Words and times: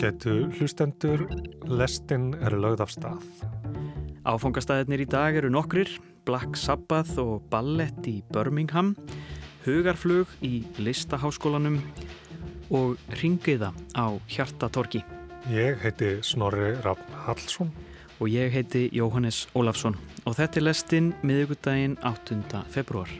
Ágætu 0.00 0.48
hlustendur, 0.56 1.26
lestin 1.68 2.30
er 2.40 2.54
lögð 2.56 2.80
af 2.80 2.92
stað. 2.94 3.24
Áfangastæðinir 4.24 5.02
í 5.04 5.06
dag 5.12 5.36
eru 5.36 5.50
nokkrir, 5.52 5.90
Black 6.24 6.56
Sabbath 6.56 7.20
og 7.20 7.44
Ballett 7.52 8.08
í 8.08 8.22
Birmingham, 8.32 8.94
Hugarflug 9.66 10.32
í 10.40 10.62
Listaháskólanum 10.80 11.76
og 12.72 12.96
Ringiða 13.20 13.74
á 13.92 14.16
Hjartatorki. 14.24 15.04
Ég 15.52 15.76
heiti 15.84 16.14
Snorri 16.24 16.78
Rafn 16.80 17.20
Hallsson. 17.26 17.68
Og 18.24 18.32
ég 18.32 18.56
heiti 18.56 18.88
Jóhannes 18.96 19.50
Ólafsson 19.52 20.00
og 20.24 20.40
þetta 20.40 20.62
er 20.62 20.68
lestin 20.70 21.12
miðugudaginn 21.20 22.00
8. 22.00 22.64
februar. 22.72 23.12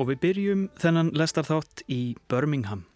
Og 0.00 0.06
við 0.08 0.20
byrjum 0.22 0.60
þennan 0.80 1.10
lestarþátt 1.12 1.82
í 1.92 2.14
Birmingham. 2.32 2.86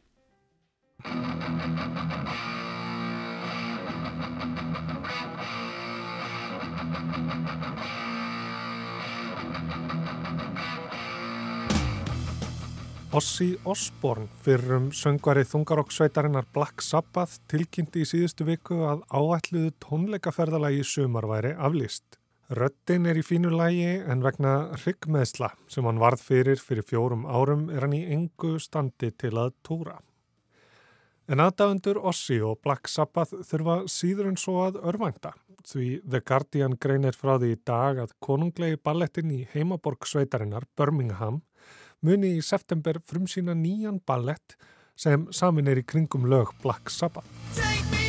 Ossi 13.14 13.52
Osborn, 13.68 14.24
fyrrum 14.42 14.88
söngvari 14.96 15.44
þungarokksveitarinnar 15.46 16.48
Black 16.56 16.82
Sabbath, 16.82 17.36
tilkynnti 17.52 18.02
í 18.02 18.08
síðustu 18.08 18.48
viku 18.48 18.80
að 18.88 19.04
áætluðu 19.12 19.76
tónleikaferðalagi 19.84 20.82
sumarværi 20.88 21.52
aflýst. 21.54 22.23
Röttin 22.52 23.06
er 23.08 23.16
í 23.16 23.22
fínu 23.24 23.48
lægi 23.56 24.02
en 24.04 24.20
vegna 24.20 24.74
ryggmeðsla 24.76 25.54
sem 25.70 25.86
hann 25.88 26.00
varð 26.02 26.20
fyrir 26.26 26.60
fyrir 26.60 26.84
fjórum 26.84 27.24
árum 27.24 27.70
er 27.72 27.86
hann 27.86 27.96
í 27.96 28.02
engu 28.12 28.58
standi 28.60 29.08
til 29.16 29.32
að 29.40 29.54
túra. 29.64 29.96
En 31.24 31.40
aðdáendur 31.40 32.02
Ossi 32.04 32.36
og 32.44 32.58
Black 32.60 32.90
Sabbath 32.92 33.32
þurfa 33.48 33.78
síður 33.88 34.28
en 34.28 34.36
svo 34.36 34.58
að 34.66 34.76
örvænta 34.84 35.32
því 35.64 35.88
The 36.04 36.20
Guardian 36.20 36.76
greinir 36.76 37.16
frá 37.16 37.38
því 37.38 37.54
í 37.54 37.60
dag 37.64 38.02
að 38.02 38.12
konunglegi 38.20 38.76
ballettin 38.76 39.32
í 39.32 39.46
heimaborg 39.54 40.04
sveitarinnar 40.04 40.68
Birmingham 40.76 41.40
muni 42.04 42.36
í 42.36 42.44
september 42.44 43.00
frumsýna 43.00 43.56
nýjan 43.56 44.02
ballett 44.04 44.58
sem 45.00 45.30
samin 45.32 45.72
er 45.72 45.80
í 45.80 45.88
kringum 45.88 46.28
lög 46.28 46.52
Black 46.60 46.92
Sabbath. 46.92 48.03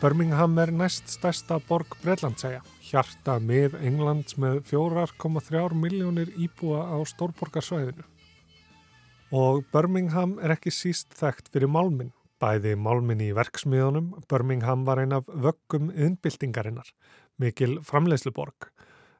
Birmingham 0.00 0.54
er 0.56 0.70
næst 0.72 1.10
stærsta 1.12 1.58
borg 1.68 1.92
Breitlandsæja, 2.00 2.62
hjarta 2.88 3.34
með 3.44 3.74
Englands 3.84 4.38
með 4.40 4.62
4,3 4.70 5.74
miljónir 5.76 6.30
íbúa 6.40 6.86
á 6.88 6.96
stórborgarsvæðinu. 7.04 8.06
Og 9.36 9.60
Birmingham 9.68 10.38
er 10.40 10.54
ekki 10.54 10.72
síst 10.72 11.12
þekkt 11.20 11.50
fyrir 11.52 11.68
málminn. 11.68 12.14
Bæði 12.40 12.72
málminni 12.80 13.28
í 13.28 13.36
verksmiðunum, 13.36 14.14
Birmingham 14.24 14.86
var 14.88 15.02
ein 15.04 15.12
af 15.12 15.28
vöggum 15.28 15.92
innbyltingarinnar, 15.92 16.88
mikil 17.36 17.76
framleiðsluborg, 17.84 18.70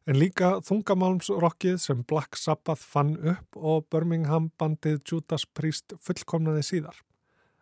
en 0.09 0.17
líka 0.17 0.55
þungamálmsrokkið 0.65 1.77
sem 1.85 2.01
Black 2.09 2.41
Sabbath 2.41 2.89
fann 2.89 3.19
upp 3.21 3.61
og 3.61 3.85
Birmingham 3.93 4.49
bandið 4.57 5.03
Judas 5.05 5.45
Priest 5.45 5.93
fullkomnaði 6.01 6.65
síðar. 6.73 7.05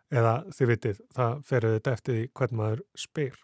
Eða 0.09 0.33
þið 0.55 0.71
vitið, 0.73 1.01
það 1.13 1.41
ferur 1.45 1.75
þetta 1.77 1.91
eftir 1.93 2.15
því 2.15 2.29
hvern 2.39 2.59
maður 2.59 2.85
spyr. 2.97 3.35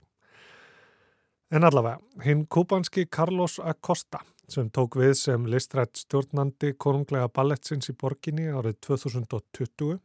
En 1.53 1.68
allavega, 1.68 2.00
hinn 2.26 2.48
kubanski 2.50 3.06
Carlos 3.06 3.59
Acosta 3.62 4.24
sem 4.50 4.70
tók 4.74 4.98
við 5.00 5.14
sem 5.18 5.46
listrætt 5.50 5.98
stjórnandi 5.98 6.74
konunglega 6.81 7.30
ballettsins 7.34 7.90
í 7.90 7.96
borginni 7.98 8.48
árið 8.50 8.78
2020 8.88 10.00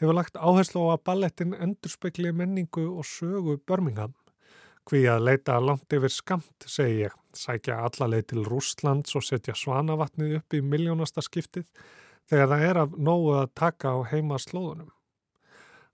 hefur 0.00 0.16
lagt 0.16 0.38
áherslu 0.38 0.84
á 0.86 0.94
að 0.94 1.04
ballettin 1.08 1.54
endurspekli 1.54 2.32
menningu 2.34 2.88
og 2.90 3.06
sögu 3.06 3.58
Birmingham. 3.66 4.14
Hví 4.90 5.04
að 5.06 5.26
leita 5.28 5.60
langt 5.62 5.94
yfir 5.94 6.10
skamt, 6.10 6.66
segi 6.66 7.04
ég, 7.04 7.12
sækja 7.38 7.78
allarleið 7.86 8.24
til 8.32 8.46
Rúslands 8.48 9.14
og 9.18 9.22
setja 9.26 9.54
svanavatnið 9.54 10.40
upp 10.40 10.56
í 10.58 10.62
miljónasta 10.66 11.22
skiptið 11.22 11.68
þegar 12.30 12.50
það 12.50 12.66
er 12.70 12.82
af 12.82 12.98
nógu 12.98 13.36
að 13.38 13.52
taka 13.54 13.94
á 13.94 13.98
heima 14.10 14.40
slóðunum. 14.42 14.90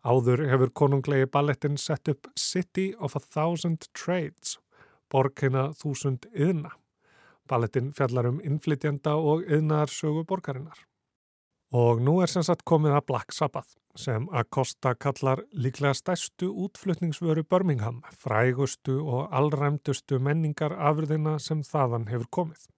Áður 0.07 0.45
hefur 0.47 0.71
konunglegi 0.71 1.27
ballettin 1.27 1.79
sett 1.79 2.09
upp 2.09 2.29
City 2.39 2.93
of 2.99 3.17
a 3.17 3.21
Thousand 3.21 3.89
Trades, 3.93 4.59
borgina 5.11 5.73
þúsund 5.75 6.29
yðna. 6.31 6.71
Ballettin 7.49 7.91
fjallar 7.97 8.29
um 8.29 8.39
innflytjanda 8.45 9.17
og 9.17 9.43
yðnar 9.49 9.91
sögu 9.91 10.23
borgarinnar. 10.29 10.85
Og 11.75 12.01
nú 12.01 12.21
er 12.23 12.31
sem 12.31 12.45
sagt 12.47 12.65
komið 12.65 12.95
að 12.97 13.07
Black 13.11 13.35
Sabbath 13.35 13.75
sem 13.99 14.29
Acosta 14.31 14.95
kallar 14.95 15.43
líklega 15.53 15.97
stærstu 15.97 16.53
útflutningsvöru 16.65 17.43
Birmingham, 17.51 18.03
frægustu 18.15 19.01
og 19.03 19.33
allræmdustu 19.35 20.21
menningar 20.23 20.77
afurðina 20.79 21.39
sem 21.43 21.65
þaðan 21.67 22.07
hefur 22.13 22.31
komið. 22.39 22.69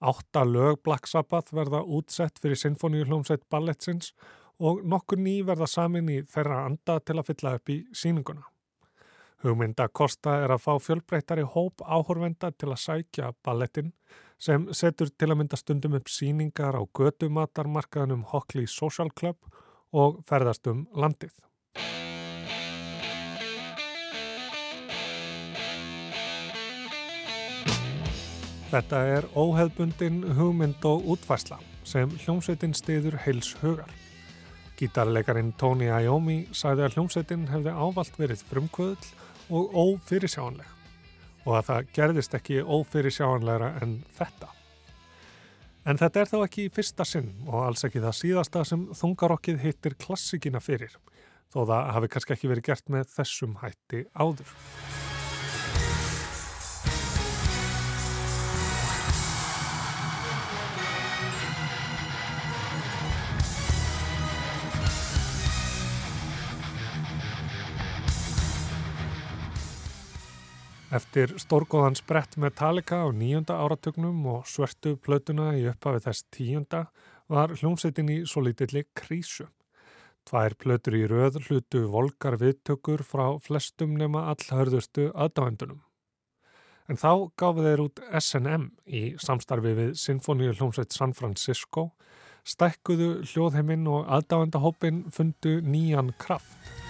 Átta 0.00 0.44
lög 0.48 0.80
Black 0.82 1.06
Sabbath 1.06 1.54
verða 1.54 1.84
útsett 1.84 2.40
fyrir 2.40 2.58
Sinfoníuhljómsveit 2.60 3.44
Balletsins 3.52 4.14
og 4.14 4.43
nokkur 4.64 5.20
ný 5.20 5.38
verða 5.46 5.68
samin 5.68 6.08
í 6.08 6.18
þeirra 6.30 6.64
anda 6.64 6.98
til 7.00 7.18
að 7.20 7.30
fylla 7.30 7.54
upp 7.58 7.72
í 7.72 7.78
síninguna. 7.92 8.44
Hugmynda 9.44 9.90
Kosta 9.92 10.38
er 10.40 10.54
að 10.54 10.62
fá 10.64 10.72
fjölbreytari 10.80 11.44
hóp 11.44 11.82
áhorvenda 11.84 12.48
til 12.56 12.70
að 12.72 12.80
sækja 12.80 13.32
balletin 13.44 13.92
sem 14.40 14.64
setur 14.72 15.10
til 15.12 15.28
að 15.30 15.38
mynda 15.42 15.58
stundum 15.60 15.96
upp 15.98 16.08
síningar 16.08 16.78
á 16.80 16.82
gödumatarmarkaðunum 16.96 18.24
Hockley 18.32 18.66
Social 18.66 19.12
Club 19.12 19.36
og 19.92 20.22
ferðast 20.28 20.66
um 20.72 20.86
landið. 20.96 21.34
Þetta 28.72 29.02
er 29.06 29.28
óheðbundin 29.38 30.24
hugmynd 30.34 30.88
og 30.88 31.04
útfæsla 31.14 31.60
sem 31.86 32.10
hljómsveitin 32.24 32.72
stiður 32.74 33.20
heils 33.22 33.52
hugar. 33.60 33.92
Gítarleikarin 34.78 35.52
Tony 35.58 35.86
Iommi 35.86 36.40
sæði 36.54 36.86
að 36.86 36.96
hljómsveitin 36.96 37.46
hefði 37.52 37.74
ávalt 37.74 38.16
verið 38.18 38.42
frumkvöðl 38.48 39.10
og 39.54 39.76
ófyrirsjáanleg 39.84 40.70
og 41.44 41.56
að 41.58 41.66
það 41.68 41.88
gerðist 41.98 42.36
ekki 42.38 42.60
ófyrirsjáanlegra 42.64 43.70
en 43.84 43.98
þetta. 44.16 44.50
En 45.84 46.00
þetta 46.00 46.22
er 46.22 46.30
þá 46.30 46.36
ekki 46.46 46.68
fyrsta 46.72 47.04
sinn 47.04 47.30
og 47.44 47.58
alls 47.66 47.84
ekki 47.84 48.00
það 48.02 48.18
síðasta 48.22 48.64
sem 48.64 48.86
þungarokkið 48.96 49.62
hittir 49.66 49.98
klassikina 50.00 50.62
fyrir, 50.64 50.96
þó 51.52 51.66
það 51.68 51.90
hafi 51.98 52.12
kannski 52.16 52.38
ekki 52.38 52.54
verið 52.54 52.70
gert 52.72 52.94
með 52.96 53.10
þessum 53.18 53.58
hætti 53.60 54.06
áður. 54.16 54.54
Eftir 70.94 71.32
stórgóðan 71.42 71.96
sprett 71.98 72.36
Metallica 72.38 73.00
á 73.02 73.10
nýjunda 73.10 73.56
áratögnum 73.58 74.20
og 74.30 74.44
svörtu 74.46 74.92
plötuna 75.02 75.48
í 75.58 75.64
upphafi 75.66 76.04
þess 76.04 76.26
tíunda 76.30 76.82
var 77.26 77.50
hljómsveitin 77.56 78.12
í 78.14 78.18
svo 78.30 78.44
lítilli 78.46 78.84
krísu. 78.94 79.48
Tvær 80.28 80.54
plötur 80.54 80.94
í 80.94 81.02
röð 81.10 81.40
hlutu 81.48 81.82
volgar 81.90 82.38
viðtökur 82.38 83.02
frá 83.02 83.24
flestum 83.42 83.96
nema 83.98 84.28
allhörðustu 84.36 85.08
aðdáendunum. 85.10 85.82
En 86.86 87.00
þá 87.00 87.26
gafu 87.42 87.66
þeir 87.66 87.84
út 87.88 88.06
SNM 88.20 88.70
í 88.86 89.02
samstarfi 89.18 89.74
við 89.74 89.92
Sinfoníu 89.98 90.54
hljómsveit 90.54 90.94
San 90.94 91.16
Francisco, 91.16 91.88
stækkuðu 92.46 93.24
hljóðheiminn 93.32 93.90
og 93.90 94.06
aðdáendahópin 94.06 95.08
fundu 95.10 95.58
nýjan 95.64 96.14
kraft. 96.22 96.83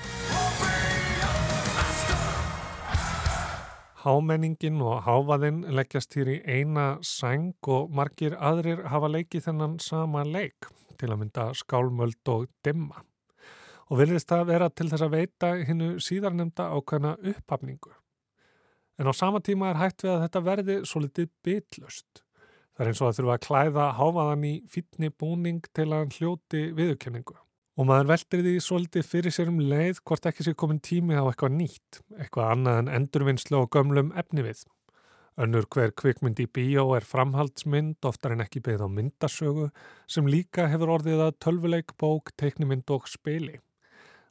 Hámenningin 4.05 4.83
og 4.85 5.07
háfaðinn 5.07 5.63
leggjast 5.73 6.13
hér 6.19 6.29
í 6.35 6.37
eina 6.45 6.99
sæng 7.01 7.55
og 7.73 7.93
margir 7.97 8.37
aðrir 8.37 8.83
hafa 8.93 9.09
leikið 9.09 9.47
þennan 9.47 9.79
sama 9.81 10.27
leik 10.29 10.69
til 11.01 11.09
að 11.09 11.23
mynda 11.23 11.47
skálmöld 11.57 12.33
og 12.35 12.45
dimma. 12.67 13.01
Og 13.89 14.03
vilðist 14.03 14.29
það 14.29 14.51
vera 14.51 14.69
til 14.69 14.91
þess 14.93 15.07
að 15.07 15.17
veita 15.17 15.55
hinnu 15.69 15.89
síðarnemda 16.05 16.69
ákveðna 16.77 17.15
upphafningu. 17.33 17.95
En 19.01 19.09
á 19.09 19.13
sama 19.17 19.41
tíma 19.41 19.73
er 19.73 19.81
hægt 19.81 20.05
við 20.05 20.15
að 20.15 20.23
þetta 20.27 20.45
verði 20.51 20.79
svo 20.85 21.03
litið 21.07 21.33
bitlust 21.45 22.25
Það 22.75 22.83
er 22.83 22.89
eins 22.91 23.01
og 23.01 23.07
að 23.07 23.19
þurfa 23.21 23.35
að 23.35 23.43
klæða 23.45 23.83
háfaðan 23.95 24.47
í 24.49 24.55
fítni 24.67 25.11
búning 25.15 25.61
til 25.79 25.85
að 25.93 26.01
hann 26.01 26.15
hljóti 26.17 26.63
viðurkenningu. 26.75 27.37
Og 27.75 27.89
maður 27.89 28.13
veldir 28.13 28.43
því 28.47 28.51
svolítið 28.63 29.07
fyrir 29.11 29.35
sér 29.35 29.49
um 29.51 29.57
leið 29.59 29.99
hvort 30.07 30.27
ekki 30.31 30.45
sé 30.47 30.53
komin 30.55 30.79
tími 30.79 31.17
á 31.19 31.27
eitthvað 31.27 31.57
nýtt, 31.57 31.97
eitthvað 32.21 32.51
annað 32.53 32.77
en 32.83 32.91
endurvinnslu 33.01 33.57
og 33.59 33.71
gömlum 33.75 34.13
efni 34.15 34.45
við. 34.47 34.61
Önnur 35.43 35.67
hver 35.75 35.91
kvikmynd 35.99 36.39
í 36.39 36.47
bíó 36.47 36.85
er 36.95 37.03
framhaldsmynd, 37.03 37.99
oftar 38.07 38.37
en 38.37 38.45
ekki 38.45 38.63
beð 38.63 38.85
á 38.87 38.89
myndasögu, 38.95 39.73
sem 40.07 40.29
líka 40.31 40.69
hefur 40.71 40.93
orðið 41.01 41.25
að 41.25 41.33
tölvuleik, 41.43 41.97
bók, 41.99 42.31
teiknimynd 42.39 42.93
og 42.95 43.11
spili. 43.11 43.59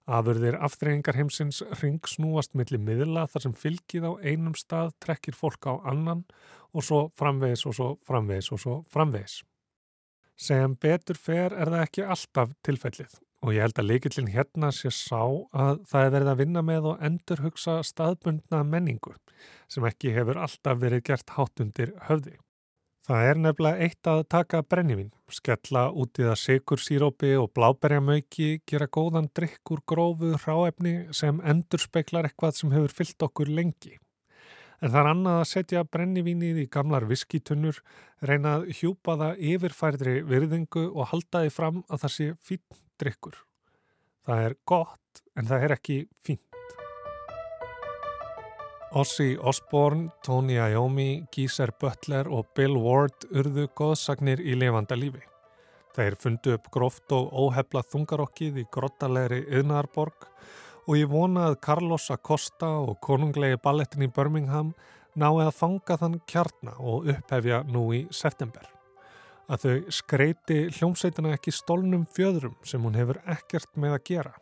Afurðir 0.08 0.56
aftreyingar 0.64 1.20
heimsins 1.20 1.60
ringsnúast 1.82 2.56
millir 2.56 2.80
miðla 2.80 3.28
þar 3.28 3.48
sem 3.48 3.58
fylgið 3.60 4.08
á 4.08 4.12
einum 4.24 4.56
stað 4.56 4.96
trekkir 5.04 5.36
fólk 5.36 5.68
á 5.68 5.84
annan 5.84 6.24
og 6.72 6.88
svo 6.88 7.02
framvegis 7.20 7.68
og 7.68 7.76
svo 7.76 7.92
framvegis 8.08 8.54
og 8.56 8.64
svo 8.64 8.80
framvegis. 8.88 9.42
Sem 10.40 10.80
betur 10.80 11.20
fer 11.20 11.52
er 11.52 11.76
það 11.76 11.88
ekki 11.90 12.08
alltaf 12.08 12.56
tilfellið 12.64 13.20
og 13.44 13.52
ég 13.52 13.66
held 13.66 13.82
að 13.82 13.90
leikillin 13.90 14.32
hérna 14.32 14.72
sé 14.72 14.90
sá 14.96 15.20
að 15.20 15.84
það 15.90 16.06
er 16.06 16.14
verið 16.16 16.32
að 16.32 16.40
vinna 16.40 16.64
með 16.64 16.88
og 16.94 17.04
endur 17.10 17.44
hugsa 17.44 17.82
staðbundna 17.84 18.64
menningu 18.64 19.14
sem 19.72 19.86
ekki 19.90 20.14
hefur 20.16 20.40
alltaf 20.40 20.80
verið 20.80 21.04
gert 21.10 21.36
hátundir 21.36 21.92
höfði. 22.08 22.38
Það 23.04 23.26
er 23.28 23.40
nefnilega 23.44 23.84
eitt 23.84 24.08
að 24.08 24.22
taka 24.32 24.62
brennivinn, 24.64 25.10
skella 25.28 25.90
út 25.92 26.22
í 26.22 26.24
það 26.24 26.38
sigur 26.40 26.80
sírópi 26.80 27.34
og 27.36 27.50
bláberjamauki, 27.58 28.62
gera 28.70 28.88
góðan 28.88 29.28
drikk 29.36 29.74
úr 29.76 29.82
grófu 29.92 30.30
ráefni 30.46 30.94
sem 31.12 31.42
endur 31.44 31.84
speklar 31.84 32.30
eitthvað 32.30 32.62
sem 32.62 32.72
hefur 32.72 32.96
fyllt 33.02 33.28
okkur 33.28 33.52
lengi. 33.52 33.98
En 34.82 34.92
það 34.92 35.00
er 35.02 35.10
annað 35.12 35.40
að 35.40 35.50
setja 35.52 35.84
brennivínið 35.86 36.62
í 36.64 36.70
gamlar 36.72 37.06
viskitunnur, 37.10 37.80
reyna 38.22 38.58
að 38.60 38.70
hjúpa 38.80 39.18
það 39.20 39.44
yfirfærdri 39.52 40.16
virðingu 40.28 40.88
og 40.92 41.12
halda 41.12 41.44
því 41.44 41.54
fram 41.54 41.84
að 41.88 42.06
það 42.06 42.16
sé 42.16 42.30
fín 42.50 42.64
drikkur. 43.02 43.38
Það 44.24 44.48
er 44.48 44.58
gott 44.66 45.24
en 45.36 45.48
það 45.50 45.68
er 45.68 45.76
ekki 45.78 46.00
fínt. 46.24 46.50
Ozzy 48.94 49.34
Osbourne, 49.42 50.12
Tony 50.22 50.60
Iommi, 50.62 51.26
Geezer 51.34 51.72
Butler 51.82 52.28
og 52.30 52.52
Bill 52.54 52.78
Ward 52.78 53.26
urðu 53.34 53.66
góðsagnir 53.74 54.44
í 54.44 54.54
levanda 54.54 54.94
lífi. 54.94 55.24
Þeir 55.94 56.18
fundu 56.22 56.54
upp 56.58 56.70
gróft 56.74 57.14
og 57.14 57.34
óhefla 57.34 57.82
þungarokkið 57.90 58.60
í 58.62 58.68
grottalegri 58.74 59.42
yðnarborg 59.50 60.28
og 60.88 60.98
ég 61.00 61.10
vona 61.12 61.48
að 61.50 61.60
Carlos 61.64 62.10
Acosta 62.12 62.70
og 62.84 63.00
konunglegi 63.04 63.60
ballettin 63.64 64.04
í 64.06 64.12
Birmingham 64.12 64.74
nái 65.16 65.46
að 65.46 65.56
fanga 65.56 65.98
þann 66.00 66.20
kjarna 66.28 66.76
og 66.80 67.08
upphefja 67.14 67.62
nú 67.70 67.86
í 67.96 68.04
september. 68.12 68.66
Að 69.52 69.66
þau 69.66 69.94
skreiti 69.94 70.60
hljómsveitina 70.72 71.34
ekki 71.36 71.54
stólnum 71.54 72.06
fjöðrum 72.16 72.56
sem 72.68 72.84
hún 72.84 72.98
hefur 72.98 73.20
ekkert 73.30 73.72
með 73.80 73.98
að 73.98 74.06
gera, 74.10 74.36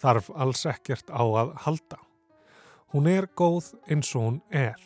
þarf 0.00 0.30
alls 0.34 0.64
ekkert 0.68 1.12
á 1.12 1.22
að 1.22 1.52
halda. 1.64 2.00
Hún 2.92 3.08
er 3.10 3.28
góð 3.36 3.74
eins 3.88 4.14
og 4.16 4.24
hún 4.24 4.40
er. 4.48 4.80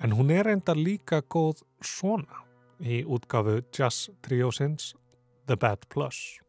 En 0.00 0.14
hún 0.16 0.30
er 0.32 0.48
enda 0.48 0.74
líka 0.78 1.20
góð 1.20 1.64
svona 1.82 2.46
í 2.80 3.02
útgafu 3.04 3.60
Jazz 3.74 4.08
Triosins 4.22 4.94
The 5.46 5.58
Bad 5.58 5.90
Plus. 5.90 6.40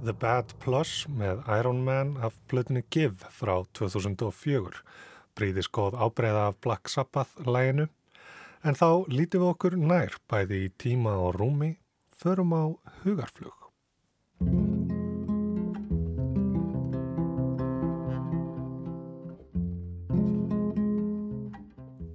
The 0.00 0.14
Bad 0.16 0.54
Plus 0.64 1.04
með 1.12 1.42
Iron 1.58 1.82
Man 1.84 2.14
af 2.24 2.38
blöðinni 2.48 2.80
Give 2.88 3.28
frá 3.36 3.58
2004, 3.76 4.80
bríðis 5.36 5.68
góð 5.68 5.98
ábreyða 6.00 6.46
af 6.48 6.56
Black 6.64 6.88
Sabbath 6.88 7.36
læginu, 7.44 7.84
en 8.64 8.78
þá 8.80 9.04
lítum 9.12 9.44
við 9.44 9.50
okkur 9.50 9.76
nær 9.76 10.16
bæði 10.32 10.62
í 10.64 10.70
tíma 10.80 11.18
og 11.20 11.36
rúmi, 11.36 11.74
förum 12.16 12.56
á 12.56 12.64
hugarflug. 13.02 13.68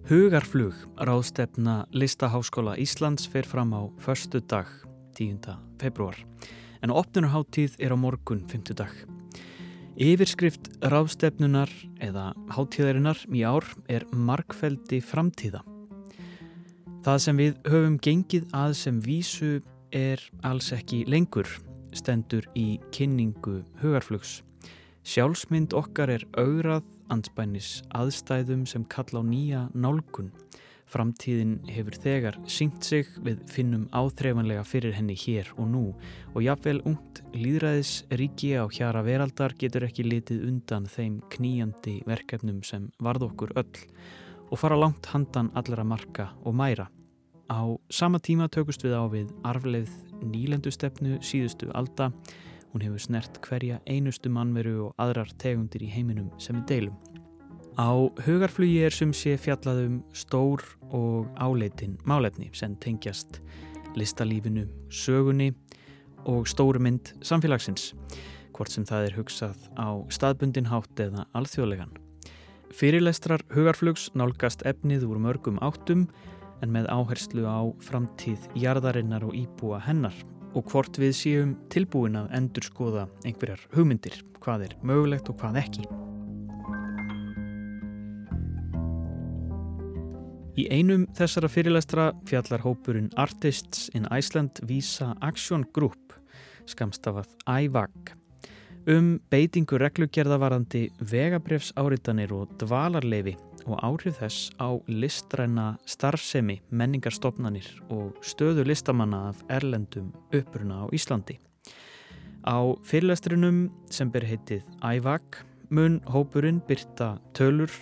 Hugarflug 0.09 0.81
ráðstefna 0.97 1.83
Listaháskóla 1.93 2.79
Íslands 2.81 3.29
fer 3.29 3.45
fram 3.45 3.77
á 3.77 3.93
förstu 4.01 4.41
dag 4.41 4.69
10. 5.13 5.53
februar 5.77 6.17
en 6.85 6.93
opnunarháttíð 6.93 7.79
er 7.81 7.93
á 7.93 7.97
morgun 7.97 8.43
5. 8.45 8.75
dag. 8.77 8.91
Yfirskrift 9.97 10.67
ráðstefnunar 10.85 11.71
eða 12.03 12.27
háttíðarinnar 12.53 13.23
í 13.33 13.41
ár 13.41 13.65
er 13.89 14.05
markfeldi 14.13 14.99
framtíða. 15.01 15.63
Það 17.01 17.17
sem 17.23 17.41
við 17.41 17.55
höfum 17.65 17.95
gengið 17.97 18.45
að 18.53 18.75
sem 18.77 18.99
vísu 19.01 19.49
er 19.89 20.21
alls 20.45 20.69
ekki 20.75 21.01
lengur 21.09 21.49
stendur 21.95 22.45
í 22.53 22.77
kynningu 22.93 23.63
hugarflugs. 23.81 24.43
Sjálfsmynd 25.05 25.73
okkar 25.73 26.11
er 26.19 26.27
augrað 26.37 26.85
anspænis 27.09 27.79
aðstæðum 27.97 28.67
sem 28.69 28.85
kalla 28.85 29.21
á 29.21 29.23
nýja 29.25 29.65
nálgun. 29.73 30.29
Framtíðin 30.91 31.57
hefur 31.71 31.97
þegar 32.03 32.37
syngt 32.49 32.85
sig 32.85 33.09
við 33.25 33.41
finnum 33.49 33.87
áþreifanlega 33.89 34.63
fyrir 34.67 34.93
henni 34.97 35.15
hér 35.17 35.49
og 35.57 35.67
nú 35.71 35.83
og 36.33 36.43
jafnvel 36.45 36.83
ungt 36.85 37.23
líðræðis 37.33 37.93
ríki 38.13 38.53
á 38.53 38.69
hjara 38.69 39.01
veraldar 39.05 39.55
getur 39.57 39.87
ekki 39.87 40.05
litið 40.05 40.45
undan 40.49 40.85
þeim 40.85 41.19
kníjandi 41.33 41.97
verkefnum 42.05 42.61
sem 42.63 42.91
varð 43.01 43.29
okkur 43.31 43.55
öll 43.57 43.83
og 44.51 44.61
fara 44.61 44.77
langt 44.77 45.09
handan 45.11 45.51
allra 45.57 45.83
marka 45.83 46.29
og 46.45 46.53
mæra. 46.55 46.87
Á 47.49 47.61
sama 47.89 48.19
tíma 48.21 48.47
tökust 48.49 48.85
við 48.85 48.93
á 48.93 49.03
við 49.09 49.33
arfleið 49.45 49.91
nýlendustefnu 50.21 51.19
síðustu 51.25 51.69
alda 51.73 52.11
Hún 52.75 52.83
hefur 52.83 52.99
snert 52.99 53.37
hverja 53.39 53.77
einustu 53.87 54.27
mannveru 54.27 54.73
og 54.89 54.97
aðrar 54.99 55.29
tegundir 55.39 55.85
í 55.87 55.93
heiminum 55.93 56.33
sem 56.43 56.57
við 56.59 56.65
deilum. 56.73 57.14
Á 57.75 57.91
hugarflugi 58.23 58.85
er 58.87 58.93
sem 58.95 59.09
sé 59.11 59.33
fjallaðum 59.35 59.97
stór 60.15 60.61
og 60.95 61.27
áleitin 61.35 61.97
málefni 62.07 62.47
sem 62.55 62.71
tengjast 62.79 63.41
listalífinu, 63.99 64.63
sögunni 64.87 65.49
og 66.23 66.47
stóru 66.47 66.79
mynd 66.79 67.11
samfélagsins, 67.19 67.91
hvort 68.55 68.71
sem 68.71 68.87
það 68.87 69.09
er 69.09 69.17
hugsað 69.17 69.67
á 69.75 69.91
staðbundin 70.07 70.71
hátt 70.71 71.03
eða 71.03 71.27
alþjóðlegan. 71.35 71.91
Fyrirlestrar 72.71 73.43
hugarflugs 73.51 74.07
nálgast 74.15 74.63
efnið 74.63 75.03
úr 75.09 75.19
mörgum 75.27 75.59
áttum 75.59 76.07
en 76.63 76.71
með 76.71 76.87
áherslu 76.95 77.43
á 77.43 77.59
framtíð 77.83 78.47
jarðarinnar 78.55 79.27
og 79.27 79.35
íbúa 79.35 79.83
hennar 79.83 80.15
og 80.55 80.71
hvort 80.71 80.95
við 80.95 81.11
séum 81.19 81.53
tilbúin 81.67 82.15
að 82.15 82.31
endur 82.39 82.71
skoða 82.71 83.09
einhverjar 83.27 83.67
hugmyndir, 83.75 84.21
hvað 84.39 84.69
er 84.69 84.79
mögulegt 84.79 85.27
og 85.27 85.43
hvað 85.43 85.63
ekki. 85.65 86.04
Í 90.55 90.69
einum 90.71 91.01
þessara 91.11 91.49
fyrirlæstra 91.51 92.03
fjallar 92.29 92.61
hópurinn 92.63 93.09
Artists 93.19 93.89
in 93.91 94.05
Iceland 94.07 94.61
Visa 94.63 95.09
Action 95.19 95.65
Group, 95.75 96.13
skamstafað 96.63 97.27
IVAG, 97.43 98.13
um 98.87 99.17
beitingu 99.33 99.75
reglugerðavarandi 99.83 100.85
vegabrefs 101.11 101.73
áritanir 101.75 102.31
og 102.37 102.53
dvalarleifi 102.61 103.33
og 103.65 103.81
áhrif 103.83 104.21
þess 104.21 104.53
á 104.55 104.79
listræna 104.87 105.73
starfsemi, 105.91 106.61
menningarstofnanir 106.71 107.67
og 107.91 108.15
stöðu 108.23 108.63
listamanna 108.63 109.25
af 109.33 109.43
erlendum 109.51 110.13
uppruna 110.31 110.85
á 110.85 110.95
Íslandi. 110.95 111.35
Á 112.47 112.63
fyrirlestrinum 112.87 113.65
sem 113.91 114.07
ber 114.07 114.23
heitið 114.23 114.63
IVAC 114.79 115.43
mun 115.69 115.99
hópurinn 116.07 116.63
byrta 116.63 117.17
tölur 117.35 117.73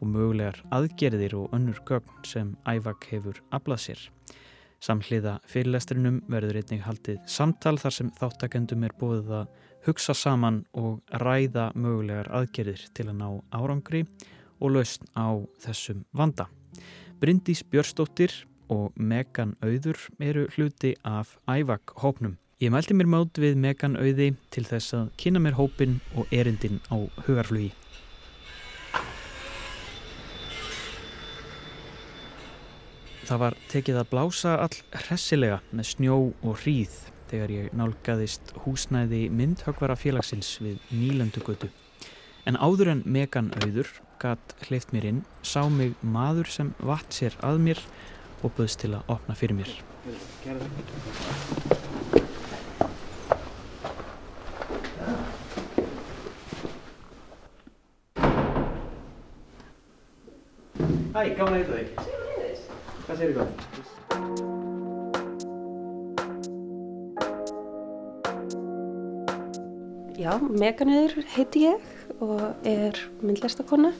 og 0.00 0.10
mögulegar 0.10 0.58
aðgerðir 0.74 1.36
og 1.38 1.54
önnur 1.56 1.80
gögn 1.88 2.24
sem 2.26 2.54
IVAC 2.68 3.06
hefur 3.12 3.40
aflað 3.54 3.84
sér. 3.84 4.02
Samhliða 4.80 5.38
fyrirlestrinum 5.44 6.22
verður 6.32 6.60
einnig 6.62 6.84
haldið 6.86 7.18
samtal 7.28 7.76
þar 7.80 7.96
sem 7.96 8.12
þáttakendum 8.16 8.86
er 8.88 8.94
búið 9.00 9.32
að 9.42 9.50
hugsa 9.86 10.14
saman 10.16 10.62
og 10.76 11.00
ræða 11.20 11.70
mögulegar 11.76 12.30
aðgerðir 12.40 12.86
til 12.96 13.10
að 13.10 13.18
ná 13.20 13.28
árangri 13.52 14.04
og 14.60 14.76
lausn 14.76 15.08
á 15.16 15.36
þessum 15.64 16.04
vanda. 16.16 16.48
Bryndís 17.20 17.60
Björnsdóttir 17.64 18.32
og 18.72 18.94
Megan 18.96 19.56
Auður 19.60 19.98
eru 20.20 20.46
hluti 20.54 20.94
af 21.04 21.36
ævak 21.48 21.96
hópnum. 22.00 22.38
Ég 22.60 22.72
mælti 22.72 22.96
mér 22.96 23.08
mót 23.08 23.40
við 23.40 23.56
Megan 23.56 23.96
Auði 23.96 24.34
til 24.52 24.64
þess 24.68 24.96
að 24.96 25.12
kynna 25.20 25.40
mér 25.40 25.56
hópin 25.60 26.00
og 26.16 26.28
erindin 26.32 26.80
á 26.92 26.96
hugarflugi. 27.26 27.72
Það 33.30 33.38
var 33.38 33.54
tekið 33.70 33.96
að 34.00 34.08
blása 34.10 34.52
all 34.58 34.76
hressilega 35.04 35.60
með 35.70 35.86
snjó 35.86 36.14
og 36.42 36.56
hríð 36.64 36.96
þegar 37.30 37.52
ég 37.54 37.76
nálgæðist 37.78 38.50
húsnæði 38.64 39.20
myndhögvara 39.30 39.94
félagsins 39.94 40.48
við 40.58 40.80
Nýlandugötu. 40.90 41.68
En 42.50 42.58
áður 42.58 42.90
en 42.96 43.04
Megan 43.06 43.52
Auður 43.60 43.92
gatt 44.18 44.56
hleyft 44.66 44.90
mér 44.90 45.06
inn, 45.12 45.22
sá 45.46 45.62
mig 45.70 45.94
maður 46.02 46.50
sem 46.50 46.74
vatt 46.82 47.14
sér 47.14 47.38
að 47.46 47.62
mér 47.68 47.86
og 48.42 48.50
böðst 48.58 48.82
til 48.82 48.96
að 48.98 49.14
opna 49.14 49.38
fyrir 49.38 49.60
mér. 49.62 49.70
Hæ, 61.14 61.22
gaman 61.38 61.54
að 61.54 61.60
heita 61.60 61.78
þig. 61.78 62.19
Hvað 63.10 63.18
segir 63.18 63.32
þið 63.34 63.40
gott? 63.42 63.58
Já, 70.14 70.38
Meganiður 70.38 71.26
heiti 71.34 71.64
ég 71.64 71.82
og 72.22 72.54
er 72.62 72.94
myndlistakonna. 73.18 73.90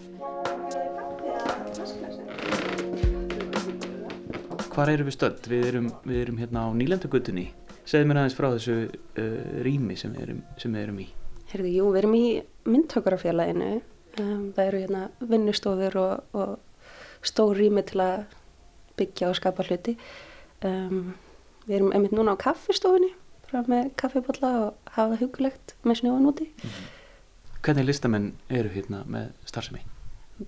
Hvar 4.71 4.87
eru 4.95 5.03
við 5.11 5.19
stöld? 5.19 5.43
Við 5.43 5.67
erum, 5.73 5.91
við 6.07 6.23
erum 6.23 6.39
hérna 6.39 6.71
á 6.71 6.79
Nýlendagutunni. 6.79 7.51
Segð 7.83 8.07
mér 8.07 8.23
aðeins 8.23 8.39
frá 8.39 8.55
þessu 8.55 8.79
uh, 8.95 8.95
rými 9.67 9.99
sem 9.99 10.15
við 10.15 10.23
erum, 10.29 10.41
sem 10.55 10.71
við 10.71 10.87
erum 10.87 11.03
í. 11.03 11.11
Herði, 11.51 11.75
jú, 11.81 11.91
við 11.91 12.05
erum 12.05 12.15
í 12.15 12.27
myndtökarafélaginu. 12.63 13.83
Um, 14.23 14.55
það 14.55 14.67
eru 14.69 14.87
hérna 14.87 15.03
vinnustofur 15.19 15.99
og, 15.99 16.15
og 16.31 17.27
stór 17.27 17.59
rými 17.59 17.83
til 17.91 18.07
að 18.07 18.21
byggja 19.01 19.31
og 19.31 19.39
skapa 19.39 19.67
hluti. 19.67 19.97
Um, 20.67 21.15
við 21.67 21.81
erum 21.81 21.93
einmitt 21.97 22.15
núna 22.17 22.37
á 22.37 22.43
kaffistofunni, 22.43 23.11
frá 23.49 23.63
með 23.69 23.91
kaffibotla 24.01 24.51
og 24.61 24.95
hafa 24.95 25.15
það 25.15 25.25
hugulegt 25.25 25.75
með 25.85 26.03
snjóan 26.03 26.29
úti. 26.31 26.49
Mm 26.51 26.71
-hmm. 26.71 26.89
Hvernig 27.61 27.87
listamenn 27.87 28.33
eru 28.49 28.69
hérna 28.73 29.03
með 29.05 29.33
starfsemi? 29.45 29.83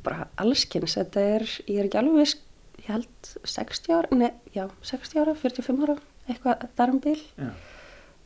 Bara 0.02 0.28
allskynns. 0.36 0.94
Þetta 0.96 1.20
er, 1.20 1.42
ég 1.68 1.78
er 1.78 1.84
ekki 1.84 1.98
alveg 1.98 2.16
viss, 2.16 2.38
ég 2.78 2.88
held 2.88 3.32
60 3.44 3.92
ára, 3.92 4.08
nei, 4.16 4.32
já, 4.54 4.70
60 4.82 5.20
ára, 5.20 5.34
45 5.34 5.82
ára, 5.82 5.96
eitthvað 6.28 6.68
þar 6.76 6.90
um 6.90 7.00
bil. 7.00 7.20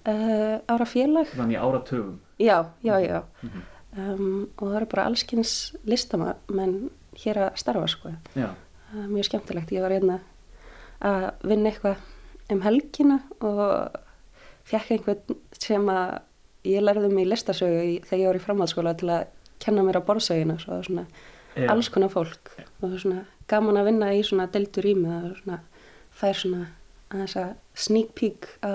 Uh, 0.07 0.61
ára 0.71 0.87
félag. 0.87 1.27
Þannig 1.27 1.59
ára 1.59 1.81
töfum? 1.83 2.21
Já, 2.39 2.71
já, 2.83 3.01
já. 3.01 3.23
Mm 3.43 3.51
-hmm. 3.51 3.63
Um, 3.97 4.49
og 4.61 4.69
það 4.69 4.77
eru 4.77 4.87
bara 4.93 5.05
allskynns 5.09 5.53
listamenn 5.89 6.91
hér 7.17 7.39
að 7.47 7.55
starfa 7.57 7.87
sko 7.89 8.11
uh, 8.95 9.07
mjög 9.11 9.31
skemmtilegt, 9.31 9.73
ég 9.75 9.85
var 9.85 9.95
einna 9.97 10.21
að 11.05 11.27
vinna 11.45 11.71
eitthvað 11.71 12.53
um 12.53 12.63
helgina 12.65 13.21
og 13.45 13.97
fekk 14.67 14.97
einhvern 14.97 15.39
sem 15.57 15.89
að 15.91 16.19
ég 16.67 16.83
lærði 16.83 17.11
mig 17.13 17.27
í 17.27 17.31
listasögu 17.31 17.83
í, 17.83 17.95
þegar 18.07 18.21
ég 18.23 18.31
var 18.31 18.39
í 18.39 18.45
framhaldsskóla 18.45 18.95
til 18.99 19.11
að 19.15 19.27
kenna 19.63 19.85
mér 19.87 20.01
á 20.03 20.07
borðsögina. 20.07 20.59
Og 20.67 20.85
svona 20.87 21.07
Já. 21.55 21.71
alls 21.73 21.89
konar 21.93 22.13
fólk. 22.13 22.51
Og 22.81 22.89
það 22.89 22.95
er 22.95 23.05
svona 23.05 23.25
gaman 23.51 23.81
að 23.81 23.89
vinna 23.91 24.13
í 24.15 24.23
svona 24.27 24.49
deltur 24.51 24.87
það 24.87 25.31
er 25.31 25.41
svona 25.43 25.61
fær 26.17 26.41
svona 26.41 26.67
að 27.11 27.23
þess 27.23 27.37
að 27.37 27.51
sneak 27.87 28.15
peek 28.19 28.49
á 28.67 28.75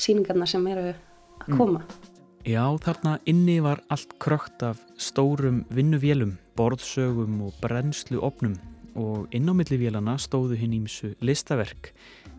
síningarna 0.00 0.46
sem 0.48 0.66
eru 0.66 0.92
að 0.92 1.56
koma. 1.56 1.82
Mm. 1.82 2.12
Já, 2.46 2.62
þarna 2.78 3.18
inni 3.26 3.58
var 3.60 3.82
allt 3.90 4.18
krökt 4.22 4.62
af 4.62 4.78
stórum 4.96 5.64
vinnuvélum, 5.74 6.36
borðsögum 6.56 7.40
og 7.48 7.56
brennslu 7.60 8.20
opnum 8.22 8.54
og 8.96 9.28
inn 9.36 9.48
á 9.48 9.54
milli 9.56 9.78
vélana 9.80 10.16
stóðu 10.20 10.56
hinn 10.58 10.74
ímsu 10.80 11.12
listaverk, 11.20 11.92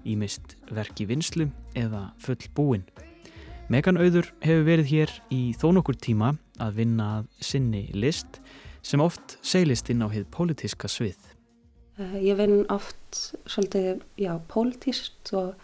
ímist 0.08 0.58
verk 0.74 1.00
í 1.04 1.08
vinslu 1.10 1.50
eða 1.78 2.10
full 2.22 2.42
búin. 2.58 2.86
Megan 3.70 4.00
Auður 4.00 4.30
hefur 4.42 4.64
verið 4.64 4.92
hér 4.94 5.14
í 5.34 5.42
þó 5.60 5.70
nokkur 5.76 5.98
tíma 6.00 6.34
að 6.64 6.78
vinna 6.82 7.08
að 7.18 7.26
sinni 7.44 7.84
list 7.94 8.40
sem 8.86 9.04
oft 9.04 9.36
seilist 9.46 9.90
inn 9.92 10.06
á 10.06 10.08
heið 10.08 10.30
pólitíska 10.32 10.88
svið. 10.90 11.20
Uh, 11.98 12.16
ég 12.24 12.38
vinn 12.40 12.64
oft 12.72 13.20
svolítið, 13.50 14.04
já, 14.16 14.38
pólitíst 14.48 15.34
og 15.36 15.56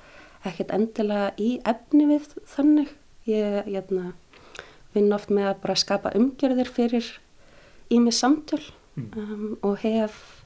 ekkert 0.43 0.73
endilega 0.75 1.31
í 1.39 1.55
efni 1.63 2.09
við 2.09 2.27
þannig. 2.49 2.91
Ég, 3.23 3.63
ég 3.71 3.77
hérna, 3.77 4.11
vinn 4.93 5.13
oft 5.15 5.31
með 5.31 5.53
að 5.53 5.59
bara 5.63 5.79
skapa 5.79 6.11
umgjörðir 6.17 6.69
fyrir 6.69 7.07
í 7.93 8.01
mig 8.03 8.15
samtöl 8.17 8.61
mm. 8.97 9.11
um, 9.15 9.45
og 9.63 9.79
hef 9.85 10.42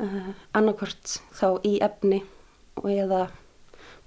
uh, 0.00 0.30
annarkvört 0.56 1.18
þá 1.36 1.48
í 1.66 1.78
efni 1.84 2.22
og 2.80 2.90
eða 2.92 3.24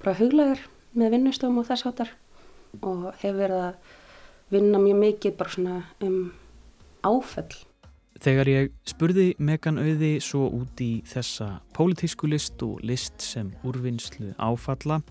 bara 0.01 0.17
huglegar 0.19 0.63
með 0.97 1.17
vinnustofum 1.17 1.61
og 1.61 1.69
þess 1.69 1.87
áttar 1.89 2.15
og 2.81 3.11
hef 3.21 3.35
verið 3.37 3.67
að 3.69 3.93
vinna 4.53 4.81
mjög 4.81 4.99
mikið 5.01 5.37
bara 5.37 5.53
svona 5.53 5.77
um 6.03 6.17
áfell. 7.05 7.53
Þegar 8.23 8.47
ég 8.47 8.75
spurði 8.87 9.25
Megan 9.41 9.79
Auði 9.81 10.13
svo 10.23 10.45
út 10.53 10.79
í 10.83 11.01
þessa 11.09 11.57
pólitísku 11.75 12.29
list 12.31 12.61
og 12.63 12.83
list 12.85 13.23
sem 13.25 13.49
úrvinnslu 13.67 14.31
áfalla 14.37 15.01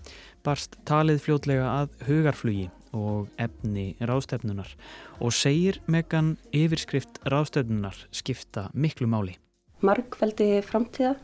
barst 0.45 0.79
talið 0.87 1.21
fljótlega 1.25 1.67
að 1.83 1.93
hugarflugi 2.07 2.71
og 2.93 3.29
efni 3.41 3.93
ráðstefnunar 4.01 4.73
og 5.19 5.35
segir 5.35 5.81
Megan 5.85 6.35
yfirskrift 6.55 7.21
ráðstefnunar 7.27 8.05
skipta 8.13 8.69
miklu 8.73 9.09
máli. 9.09 9.37
Markveldi 9.83 10.61
framtíða 10.63 11.17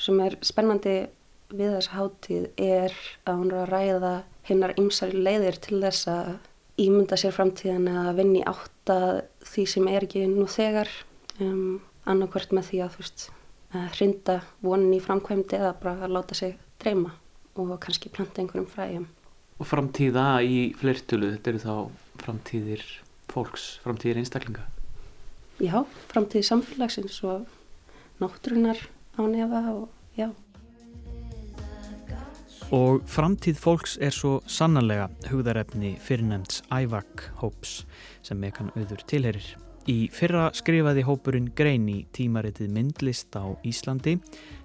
sem 0.00 0.20
er 0.24 0.36
spennandi 0.44 0.96
við 1.52 1.76
þessa 1.76 1.96
hátíð 1.96 2.46
er 2.58 2.94
að 3.28 3.40
hún 3.40 3.52
er 3.52 3.62
að 3.62 3.72
ræða 3.72 4.12
hinnar 4.48 4.74
ymsar 4.80 5.12
leiðir 5.14 5.58
til 5.62 5.80
þess 5.82 6.08
að 6.10 6.30
ímynda 6.82 7.18
sér 7.20 7.34
framtíðan 7.36 7.88
að 7.92 8.10
vinni 8.20 8.42
átta 8.46 8.98
því 9.46 9.66
sem 9.72 9.88
er 9.90 10.06
ekki 10.06 10.26
nú 10.28 10.46
þegar 10.50 10.90
um, 11.40 11.80
annarkvört 12.08 12.54
með 12.56 12.70
því 12.70 12.82
að 12.84 12.98
veist 13.00 13.28
að 13.76 13.86
hrinda 13.98 14.36
vonin 14.64 14.96
í 14.96 15.02
framkvæmdi 15.02 15.58
eða 15.58 15.74
bara 15.80 16.06
að 16.06 16.16
láta 16.16 16.36
sig 16.38 16.56
dreyma 16.82 17.12
og 17.56 17.72
kannski 17.82 18.12
planta 18.12 18.42
einhverjum 18.42 18.68
fræjum. 18.70 19.06
Og 19.56 19.68
framtíða 19.68 20.26
í 20.44 20.72
fleirtölu, 20.76 21.32
þetta 21.32 21.52
eru 21.52 21.62
þá 21.62 21.74
framtíðir 22.20 22.84
fólks, 23.32 23.68
framtíðir 23.84 24.20
einstaklinga? 24.20 24.66
Já, 25.64 25.80
framtíðir 26.12 26.48
samfélagsins 26.50 27.22
og 27.24 27.46
náttúrunar 28.20 28.78
á 29.16 29.22
nefa 29.28 29.60
og 29.72 29.88
já. 30.16 30.30
Og 32.74 33.04
framtíð 33.06 33.60
fólks 33.62 33.94
er 34.02 34.10
svo 34.10 34.40
sannanlega 34.50 35.06
hugðarefni 35.30 35.94
fyrirnemts 36.02 36.64
ævak 36.74 37.28
hóps 37.38 37.84
sem 38.26 38.40
mekan 38.42 38.72
auður 38.74 39.04
tilherir. 39.06 39.46
Í 39.86 40.08
fyrra 40.10 40.48
skrifaði 40.50 41.04
hópurinn 41.06 41.52
grein 41.54 41.84
í 41.86 42.00
tímaritið 42.10 42.72
myndlist 42.74 43.36
á 43.38 43.54
Íslandi 43.62 44.16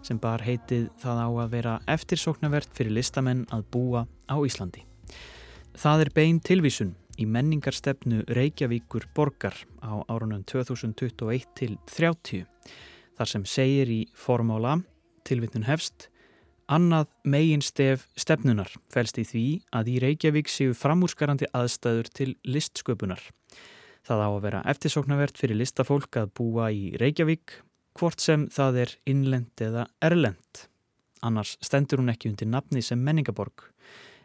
sem 0.01 0.17
bar 0.17 0.41
heitið 0.41 0.87
það 0.97 1.21
á 1.21 1.29
að 1.29 1.51
vera 1.51 1.75
eftirsóknavert 1.85 2.73
fyrir 2.73 2.95
listamenn 2.97 3.45
að 3.53 3.67
búa 3.69 4.07
á 4.25 4.35
Íslandi. 4.41 4.81
Það 5.77 6.07
er 6.07 6.11
bein 6.15 6.39
tilvísun 6.41 6.95
í 7.21 7.27
menningarstefnu 7.29 8.23
Reykjavíkur 8.33 9.05
borgar 9.13 9.53
á 9.85 10.01
árunum 10.09 10.41
2021 10.49 11.45
til 11.53 11.77
30 11.85 12.47
þar 13.21 13.29
sem 13.29 13.45
segir 13.45 13.93
í 13.93 14.01
formála 14.17 14.79
tilvittun 15.29 15.69
hefst 15.69 16.07
Annað 16.71 17.09
megin 17.27 17.59
stef 17.59 18.05
stefnunar 18.15 18.69
fælst 18.93 19.17
í 19.19 19.25
því 19.27 19.45
að 19.75 19.89
í 19.91 19.95
Reykjavík 19.99 20.47
séu 20.47 20.75
framúrskarandi 20.77 21.49
aðstæður 21.57 22.07
til 22.15 22.29
listsköpunar. 22.47 23.19
Það 24.07 24.23
á 24.23 24.29
að 24.29 24.43
vera 24.45 24.61
eftirsóknarvert 24.71 25.41
fyrir 25.41 25.59
listafólk 25.59 26.15
að 26.21 26.31
búa 26.39 26.69
í 26.71 26.93
Reykjavík, 27.01 27.57
hvort 27.99 28.23
sem 28.23 28.47
það 28.55 28.79
er 28.85 28.93
innlend 29.03 29.65
eða 29.67 29.83
erlend. 29.99 30.63
Annars 31.19 31.57
stendur 31.59 31.99
hún 31.99 32.13
ekki 32.13 32.31
undir 32.31 32.47
nafni 32.47 32.79
sem 32.79 33.03
menningaborg. 33.03 33.67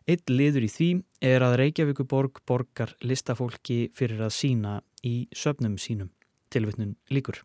Eitt 0.06 0.30
liður 0.30 0.68
í 0.68 0.70
því 0.70 0.90
er 1.26 1.42
að 1.42 1.58
Reykjavíkuborg 1.64 2.44
borgar 2.46 2.94
listafólki 3.02 3.88
fyrir 3.90 4.22
að 4.22 4.36
sína 4.38 4.78
í 5.02 5.26
söpnum 5.34 5.74
sínum. 5.82 6.14
Tilvittnun 6.54 6.94
líkur. 7.10 7.42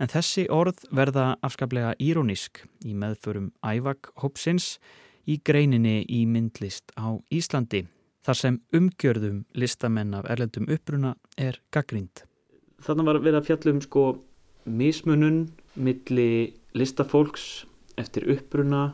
En 0.00 0.10
þessi 0.10 0.46
orð 0.50 0.84
verða 0.90 1.36
afskaplega 1.44 1.94
írónisk 2.00 2.64
í 2.86 2.94
meðförum 2.96 3.50
ævak 3.62 4.12
hópsins 4.22 4.78
í 5.28 5.38
greininni 5.44 6.02
í 6.08 6.24
myndlist 6.26 6.94
á 6.98 7.18
Íslandi 7.30 7.84
þar 8.22 8.38
sem 8.38 8.58
umgjörðum 8.74 9.42
listamenn 9.58 10.14
af 10.14 10.28
erlendum 10.30 10.68
uppruna 10.70 11.16
er 11.36 11.58
gaggrind. 11.74 12.24
Þannig 12.82 13.08
var 13.08 13.20
verið 13.22 13.40
að 13.40 13.48
fjallum 13.50 13.82
sko 13.82 14.04
mismunun 14.64 15.44
milli 15.74 16.54
listafólks 16.78 17.66
eftir 18.00 18.28
uppruna 18.32 18.92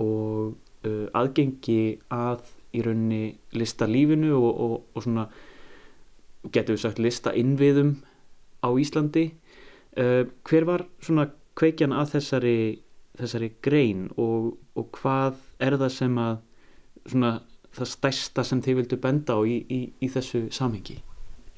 og 0.00 0.56
uh, 0.86 1.06
aðgengi 1.16 2.00
að 2.12 2.44
í 2.76 2.82
raunni 2.84 3.24
listalífinu 3.56 4.32
og, 4.36 4.50
og, 4.50 4.74
og 4.94 5.04
svona 5.04 5.26
getur 6.54 6.76
við 6.76 6.84
sagt 6.84 7.02
lista 7.02 7.34
innviðum 7.36 7.96
á 8.64 8.68
Íslandi 8.80 9.30
hver 9.96 10.66
var 10.68 10.84
svona 11.02 11.26
kveikjan 11.58 11.94
að 11.96 12.14
þessari, 12.14 12.58
þessari 13.18 13.50
grein 13.64 14.04
og, 14.20 14.52
og 14.78 14.90
hvað 14.96 15.40
er 15.60 15.76
það 15.80 15.94
sem 15.96 16.20
að 16.22 16.36
svona 17.10 17.32
það 17.76 17.90
stærsta 17.92 18.44
sem 18.46 18.62
þið 18.64 18.78
vildu 18.80 18.98
benda 19.02 19.38
á 19.38 19.40
í, 19.46 19.56
í, 19.70 19.80
í 20.02 20.10
þessu 20.10 20.46
samhengi? 20.54 21.00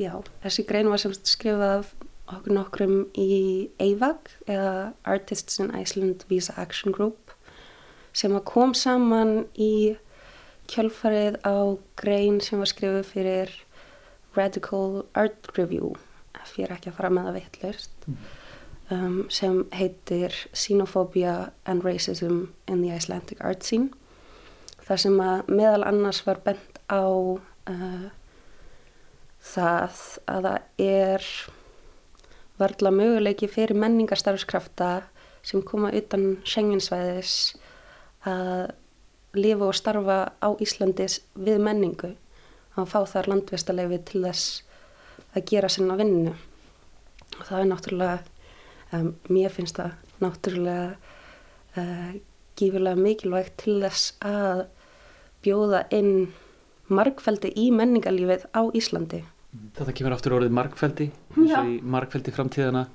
Já, 0.01 0.15
þessi 0.45 0.65
grein 0.69 0.91
var 0.91 1.01
sem 1.01 1.15
skrifað 1.17 1.93
okkur 2.33 2.57
nokkrum 2.57 2.97
í 3.19 3.69
EIVAG 3.83 4.31
eða 4.51 4.93
Artists 5.09 5.61
in 5.61 5.73
Iceland 5.77 6.25
Visa 6.31 6.55
Action 6.61 6.95
Group 6.95 7.35
sem 8.17 8.33
að 8.37 8.47
kom 8.49 8.75
saman 8.77 9.47
í 9.57 9.97
kjölfarið 10.73 11.41
á 11.45 11.77
grein 12.01 12.41
sem 12.45 12.61
var 12.63 12.71
skrifið 12.71 13.09
fyrir 13.09 13.53
Radical 14.37 15.05
Art 15.19 15.53
Review 15.59 15.97
ef 16.43 16.55
ég 16.59 16.69
er 16.69 16.77
ekki 16.77 16.93
að 16.93 16.99
fara 16.99 17.13
með 17.15 17.29
það 17.29 17.39
vittlust 17.39 18.09
um, 18.93 19.19
sem 19.33 19.63
heitir 19.75 20.37
Xenophobia 20.53 21.53
and 21.65 21.87
Racism 21.87 22.49
in 22.67 22.83
the 22.83 22.93
Icelandic 22.95 23.41
Art 23.45 23.63
Scene. 23.67 23.91
Þar 24.83 25.03
sem 25.05 25.21
að 25.23 25.53
meðal 25.53 25.87
annars 25.87 26.23
var 26.27 26.43
bent 26.45 26.81
á 26.91 27.07
uh, 27.07 28.07
það 29.43 29.99
að 30.31 30.49
það 30.49 30.87
er 30.87 31.29
varðla 32.61 32.93
möguleiki 32.95 33.49
fyrir 33.51 33.79
menningarstarfskrafta 33.79 34.93
sem 35.43 35.63
koma 35.67 35.91
utan 35.97 36.37
Schengensvæðis 36.47 37.57
að 38.29 38.75
lifa 39.35 39.71
og 39.71 39.75
starfa 39.75 40.19
á 40.39 40.49
Íslandis 40.63 41.23
við 41.35 41.63
menningu 41.65 42.13
að 42.77 42.91
fá 42.93 43.01
þar 43.09 43.31
landvistarleifi 43.33 43.99
til 44.11 44.23
þess 44.27 44.63
að 45.33 45.47
gera 45.49 45.71
sinna 45.73 45.97
vinnu 46.01 46.35
og 47.39 47.43
það 47.49 47.59
er 47.59 47.69
náttúrulega 47.71 48.19
um, 48.93 49.11
mér 49.33 49.55
finnst 49.55 49.81
það 49.81 49.97
náttúrulega 50.23 50.87
uh, 51.81 52.13
gífurlega 52.59 53.01
mikilvægt 53.01 53.59
til 53.65 53.79
þess 53.83 54.15
að 54.29 54.65
bjóða 55.43 55.85
inn 55.95 56.31
markfeldi 56.93 57.51
í 57.57 57.71
menningarlífið 57.75 58.45
á 58.53 58.63
Íslandi. 58.77 59.23
Þetta 59.77 59.95
kemur 59.97 60.15
aftur 60.17 60.37
orðið 60.37 60.57
markfeldi 60.57 61.09
eins 61.37 61.55
og 61.57 61.71
í 61.73 61.79
markfeldi 61.83 62.35
framtíðana 62.35 62.87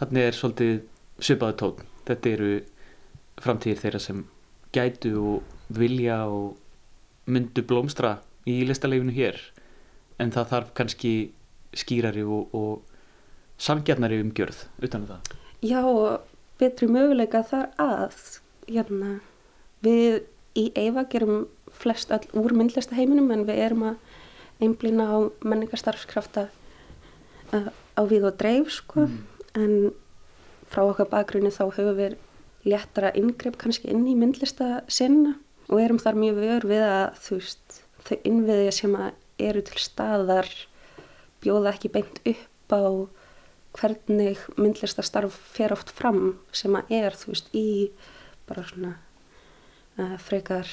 þannig 0.00 0.28
er 0.28 0.38
svolítið 0.38 0.76
svipaðu 1.20 1.56
tón 1.60 1.88
þetta 2.08 2.32
eru 2.34 2.52
framtíðir 3.40 3.82
þeirra 3.84 4.02
sem 4.02 4.24
gætu 4.74 5.12
og 5.18 5.76
vilja 5.76 6.22
og 6.30 6.56
myndu 7.30 7.62
blómstra 7.66 8.18
í 8.48 8.60
listaleifinu 8.66 9.14
hér. 9.14 9.38
En 10.20 10.32
það 10.34 10.50
þarf 10.52 10.72
kannski 10.76 11.12
skýrari 11.76 12.24
og, 12.24 12.54
og 12.54 13.60
samgjarnari 13.60 14.20
umgjörð 14.24 14.64
utan 14.82 15.04
um 15.04 15.08
það. 15.10 15.32
Já, 15.60 15.82
betri 16.60 16.88
möguleika 16.88 17.42
þar 17.46 17.70
að 17.80 18.20
hérna, 18.68 19.18
við 19.84 20.22
í 20.58 20.70
Eiva 20.78 21.04
gerum 21.10 21.46
flest 21.80 22.10
all 22.12 22.24
úr 22.36 22.54
myndlista 22.56 22.96
heiminum 22.98 23.30
en 23.32 23.46
við 23.48 23.62
erum 23.66 23.84
að 23.92 24.00
einblýna 24.60 25.06
á 25.06 25.18
menningarstarfskrafta 25.46 26.48
uh, 27.54 27.68
á 27.70 28.02
við 28.08 28.26
og 28.28 28.40
dreif 28.40 28.72
sko 28.74 29.06
mm. 29.06 29.20
en 29.60 29.76
frá 30.70 30.84
okkar 30.84 31.08
bakgrunni 31.10 31.52
þá 31.54 31.70
höfum 31.70 31.96
við 31.98 32.18
léttara 32.68 33.14
yngrepp 33.16 33.56
kannski 33.60 33.88
inn 33.92 34.04
í 34.10 34.16
myndlista 34.18 34.82
sinna 34.90 35.36
og 35.70 35.80
erum 35.80 36.00
þar 36.02 36.18
mjög 36.18 36.42
vör 36.42 36.66
við 36.72 36.84
að 36.84 37.06
þú 37.24 37.38
veist 37.38 37.80
þau 38.08 38.16
innviðið 38.18 38.72
sem 38.76 38.98
eru 39.40 39.62
til 39.64 39.80
staðar 39.80 40.50
bjóða 41.40 41.74
ekki 41.74 41.92
beint 41.92 42.20
upp 42.24 42.74
á 42.74 42.82
hvernig 43.78 44.40
myndlistastarf 44.58 45.36
fer 45.54 45.72
oft 45.74 45.92
fram 45.94 46.34
sem 46.52 46.74
að 46.74 46.90
er 47.00 47.16
þú 47.16 47.32
veist 47.34 47.54
í 47.54 47.68
bara 48.48 48.66
svona 48.66 48.96
uh, 50.00 50.16
frekar 50.18 50.68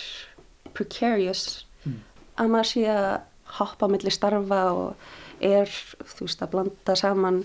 precarious 0.73 1.65
mm. 1.85 1.99
að 2.41 2.51
maður 2.53 2.71
sé 2.71 2.85
að 2.91 3.11
hoppa 3.59 3.89
millir 3.91 4.13
starfa 4.13 4.63
og 4.73 5.07
er 5.43 5.69
þú 5.69 6.25
veist 6.25 6.41
að 6.43 6.53
blanda 6.55 6.97
saman 6.97 7.43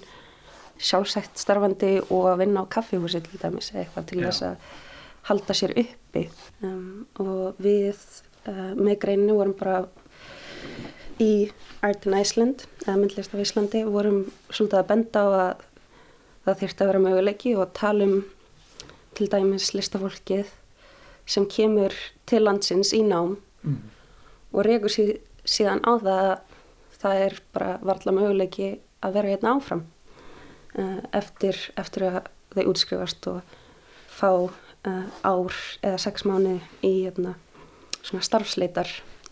sjálfsætt 0.83 1.39
starfandi 1.39 1.99
og 2.09 2.31
að 2.33 2.41
vinna 2.47 2.65
á 2.65 2.73
kaffihúsi 2.73 3.21
til 3.23 3.39
dæmis 3.43 3.71
eitthvað 3.75 4.09
til 4.09 4.23
Já. 4.23 4.27
þess 4.29 4.47
að 4.49 4.71
halda 5.29 5.55
sér 5.55 5.75
uppi 5.85 6.25
um, 6.67 7.05
og 7.23 7.61
við 7.63 8.01
uh, 8.49 8.73
með 8.75 8.97
greinu 9.05 9.37
vorum 9.39 9.55
bara 9.59 9.83
í 11.20 11.51
Art 11.83 12.07
in 12.07 12.16
Iceland 12.16 12.64
eða 12.87 12.96
myndlist 13.01 13.35
af 13.35 13.42
Íslandi 13.42 13.83
vorum 13.88 14.25
svolítið 14.51 14.79
að 14.79 14.88
benda 14.92 15.25
á 15.25 15.29
að 15.33 15.64
það 16.44 16.61
þýrt 16.62 16.81
að 16.81 16.90
vera 16.90 17.03
möguleiki 17.07 17.55
og 17.57 17.72
tala 17.77 18.07
um 18.09 18.22
til 19.16 19.29
dæmis 19.31 19.72
listafólkið 19.77 20.53
sem 21.29 21.46
kemur 21.46 21.94
til 22.27 22.42
landsins 22.44 22.92
í 22.96 23.03
nám 23.07 23.37
mm. 23.62 23.79
og 24.53 24.66
reygur 24.66 24.92
síð, 24.92 25.16
síðan 25.44 25.83
á 25.87 25.92
það 26.03 26.22
að 26.22 26.38
það 27.03 27.25
er 27.27 27.38
bara 27.55 27.70
varðla 27.83 28.16
möguleiki 28.16 28.70
að 29.03 29.16
vera 29.18 29.33
hérna 29.35 29.55
áfram 29.57 29.85
uh, 30.79 30.98
eftir, 31.12 31.59
eftir 31.79 32.09
að 32.09 32.18
þau 32.55 32.66
útskrifast 32.72 33.31
og 33.33 33.57
fá 34.12 34.31
uh, 34.33 35.07
ár 35.22 35.57
eða 35.83 35.98
sex 36.03 36.27
mánu 36.29 36.59
í 36.83 36.92
hérna, 37.05 37.35
svona 38.03 38.25
starfsleitar 38.27 38.90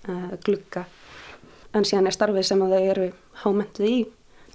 uh, 0.09 0.35
glugga 0.45 0.87
en 1.75 1.87
síðan 1.87 2.11
er 2.11 2.17
starfið 2.17 2.49
sem 2.49 2.65
þau 2.65 2.81
eru 2.81 3.11
hámentuð 3.43 3.87
í 3.91 4.01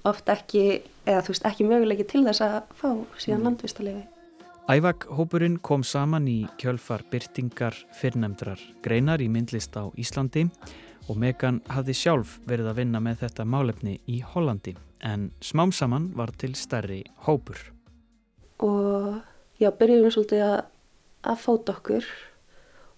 oft 0.06 0.30
ekki, 0.30 0.82
eða 1.06 1.24
þú 1.26 1.34
veist 1.34 1.48
ekki 1.50 1.70
möguleiki 1.70 2.08
til 2.10 2.26
þess 2.28 2.44
að 2.46 2.58
fá 2.78 2.90
síðan 3.18 3.40
mm. 3.40 3.48
landvistarlefi 3.50 4.06
Ævak-hópurinn 4.66 5.60
kom 5.62 5.84
saman 5.86 6.26
í 6.26 6.40
kjölfar 6.58 7.04
byrtingar 7.12 7.76
fyrrnemdrar 7.94 8.62
greinar 8.86 9.22
í 9.22 9.28
myndlist 9.30 9.78
á 9.78 9.94
Íslandi 9.94 10.48
og 11.06 11.20
Megan 11.22 11.60
hafði 11.70 11.94
sjálf 11.94 12.40
verið 12.50 12.72
að 12.72 12.80
vinna 12.80 13.02
með 13.04 13.20
þetta 13.26 13.46
málefni 13.46 14.00
í 14.10 14.24
Hollandi 14.26 14.74
en 15.06 15.30
smám 15.38 15.70
saman 15.70 16.10
var 16.18 16.34
til 16.34 16.56
stærri 16.58 17.04
hópur. 17.28 17.60
Og 18.66 19.22
já, 19.62 19.70
byrjum 19.70 20.08
við 20.08 20.16
svolítið 20.16 20.46
að, 20.48 20.58
að 21.30 21.42
fóta 21.44 21.76
okkur 21.76 22.10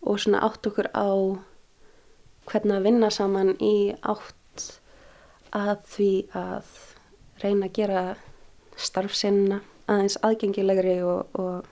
og 0.07 0.21
svona 0.23 0.43
átt 0.47 0.69
okkur 0.69 0.87
á 0.95 1.07
hvernig 2.47 2.77
að 2.77 2.87
vinna 2.87 3.09
saman 3.13 3.55
í 3.63 3.93
átt 4.01 4.67
að 5.55 5.75
því 5.93 6.11
að 6.37 6.71
reyna 7.43 7.67
að 7.67 7.75
gera 7.77 8.03
starfsinna 8.77 9.61
aðeins 9.87 10.17
aðgengilegri 10.25 10.97
og, 11.05 11.37
og 11.39 11.67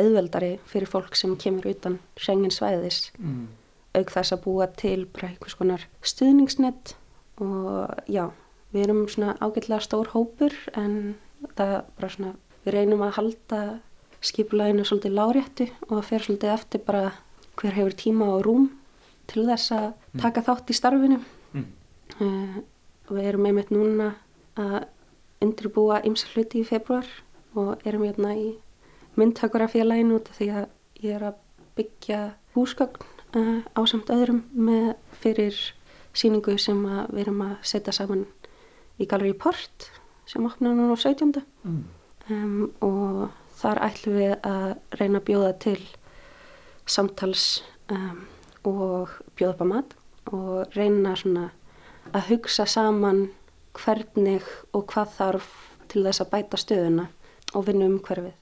auðveldari 0.00 0.56
fyrir 0.68 0.90
fólk 0.90 1.16
sem 1.18 1.36
kemur 1.40 1.68
utan 1.70 1.98
Schengen 2.18 2.52
svæðis 2.54 3.10
mm. 3.18 3.46
auk 3.94 4.12
þess 4.14 4.34
að 4.34 4.44
búa 4.46 4.68
til 4.74 5.04
bara 5.06 5.30
einhvers 5.30 5.56
konar 5.58 5.86
stuðningsnett 6.02 6.96
og 7.42 7.92
já, 8.10 8.28
við 8.74 8.86
erum 8.86 9.04
svona 9.10 9.36
ágætlega 9.40 9.82
stór 9.84 10.10
hópur 10.14 10.54
en 10.78 11.16
það 11.58 11.76
bara 11.98 12.12
svona, 12.14 12.32
við 12.64 12.78
reynum 12.78 13.04
að 13.06 13.16
halda 13.18 13.60
skipulæginu 14.24 14.86
svolítið 14.88 15.18
láréttu 15.18 15.68
og 15.88 15.98
það 15.98 16.08
fer 16.08 16.26
svolítið 16.26 16.54
eftir 16.54 16.84
bara 16.86 17.04
hver 17.60 17.76
hefur 17.76 17.98
tíma 17.98 18.30
og 18.34 18.46
rúm 18.46 18.70
til 19.30 19.46
þess 19.48 19.72
að 19.74 19.86
mm. 19.90 20.20
taka 20.22 20.40
mm. 20.42 20.46
þátt 20.48 20.70
í 20.70 20.76
starfinu 20.78 21.20
mm. 21.52 21.66
uh, 22.20 22.58
og 23.08 23.16
við 23.16 23.30
erum 23.30 23.48
einmitt 23.50 23.72
núna 23.74 24.12
að 24.60 24.78
undirbúa 25.44 26.00
ymsa 26.06 26.30
hluti 26.32 26.62
í 26.62 26.68
februar 26.68 27.08
og 27.58 27.82
erum 27.86 28.06
hérna 28.06 28.34
í 28.38 28.54
af 30.30 30.38
því 30.38 30.48
að 30.50 30.68
ég 31.04 31.16
er 31.16 31.26
að 31.30 31.40
byggja 31.78 32.20
húsgögn 32.54 33.04
uh, 33.38 33.60
á 33.62 33.80
samt 33.90 34.10
öðrum 34.14 34.44
með 34.52 34.94
fyrir 35.20 35.58
síningu 36.14 36.56
sem 36.58 36.80
við 37.10 37.26
erum 37.26 37.42
að 37.44 37.54
setja 37.66 37.94
saman 37.94 38.26
í 38.98 39.06
Gallery 39.10 39.34
Port 39.34 39.90
sem 40.30 40.44
opnar 40.46 40.74
núna 40.74 40.94
á 40.94 40.98
17. 40.98 41.42
Mm. 41.64 41.82
Um, 42.30 42.70
og 42.80 43.32
þar 43.58 43.82
ætlum 43.88 44.16
við 44.16 44.32
að 44.46 44.68
reyna 44.98 45.20
að 45.20 45.26
bjóða 45.28 45.50
til 45.60 45.80
samtals 46.88 47.64
um, 47.92 48.24
og 48.68 49.12
bjóða 49.36 49.54
upp 49.54 49.62
á 49.62 49.66
mat 49.70 49.94
og 50.32 50.76
reyna 50.76 51.14
svona 51.16 51.50
að 52.12 52.30
hugsa 52.30 52.66
saman 52.66 53.28
hvernig 53.74 54.44
og 54.72 54.86
hvað 54.92 55.12
þarf 55.18 55.50
til 55.90 56.04
þess 56.06 56.22
að 56.24 56.32
bæta 56.32 56.60
stöðuna 56.60 57.06
og 57.54 57.66
vinna 57.68 57.88
um 57.90 58.00
hverfið. 58.02 58.34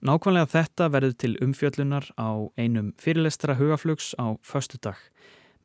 Nákvæmlega 0.00 0.48
þetta 0.48 0.88
verður 0.88 1.16
til 1.20 1.34
umfjöllunar 1.44 2.06
á 2.16 2.48
einum 2.56 2.94
fyrirlestra 2.96 3.58
hugaflugs 3.58 4.14
á 4.16 4.40
förstu 4.40 4.78
dag. 4.80 4.96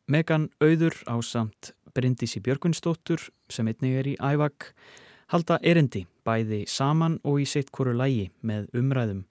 Megan 0.08 0.50
Auður 0.60 0.96
á 1.08 1.16
samt 1.24 1.72
Bryndísi 1.96 2.42
Björgunstóttur 2.44 3.30
sem 3.50 3.68
einnig 3.68 3.96
er 3.96 4.08
í 4.12 4.18
ævag 4.20 4.74
halda 5.32 5.58
erindi 5.64 6.04
bæði 6.28 6.66
saman 6.68 7.20
og 7.24 7.40
í 7.42 7.46
sitt 7.48 7.72
hverju 7.72 7.96
lægi 7.96 8.26
með 8.44 8.68
umræðum 8.76 9.24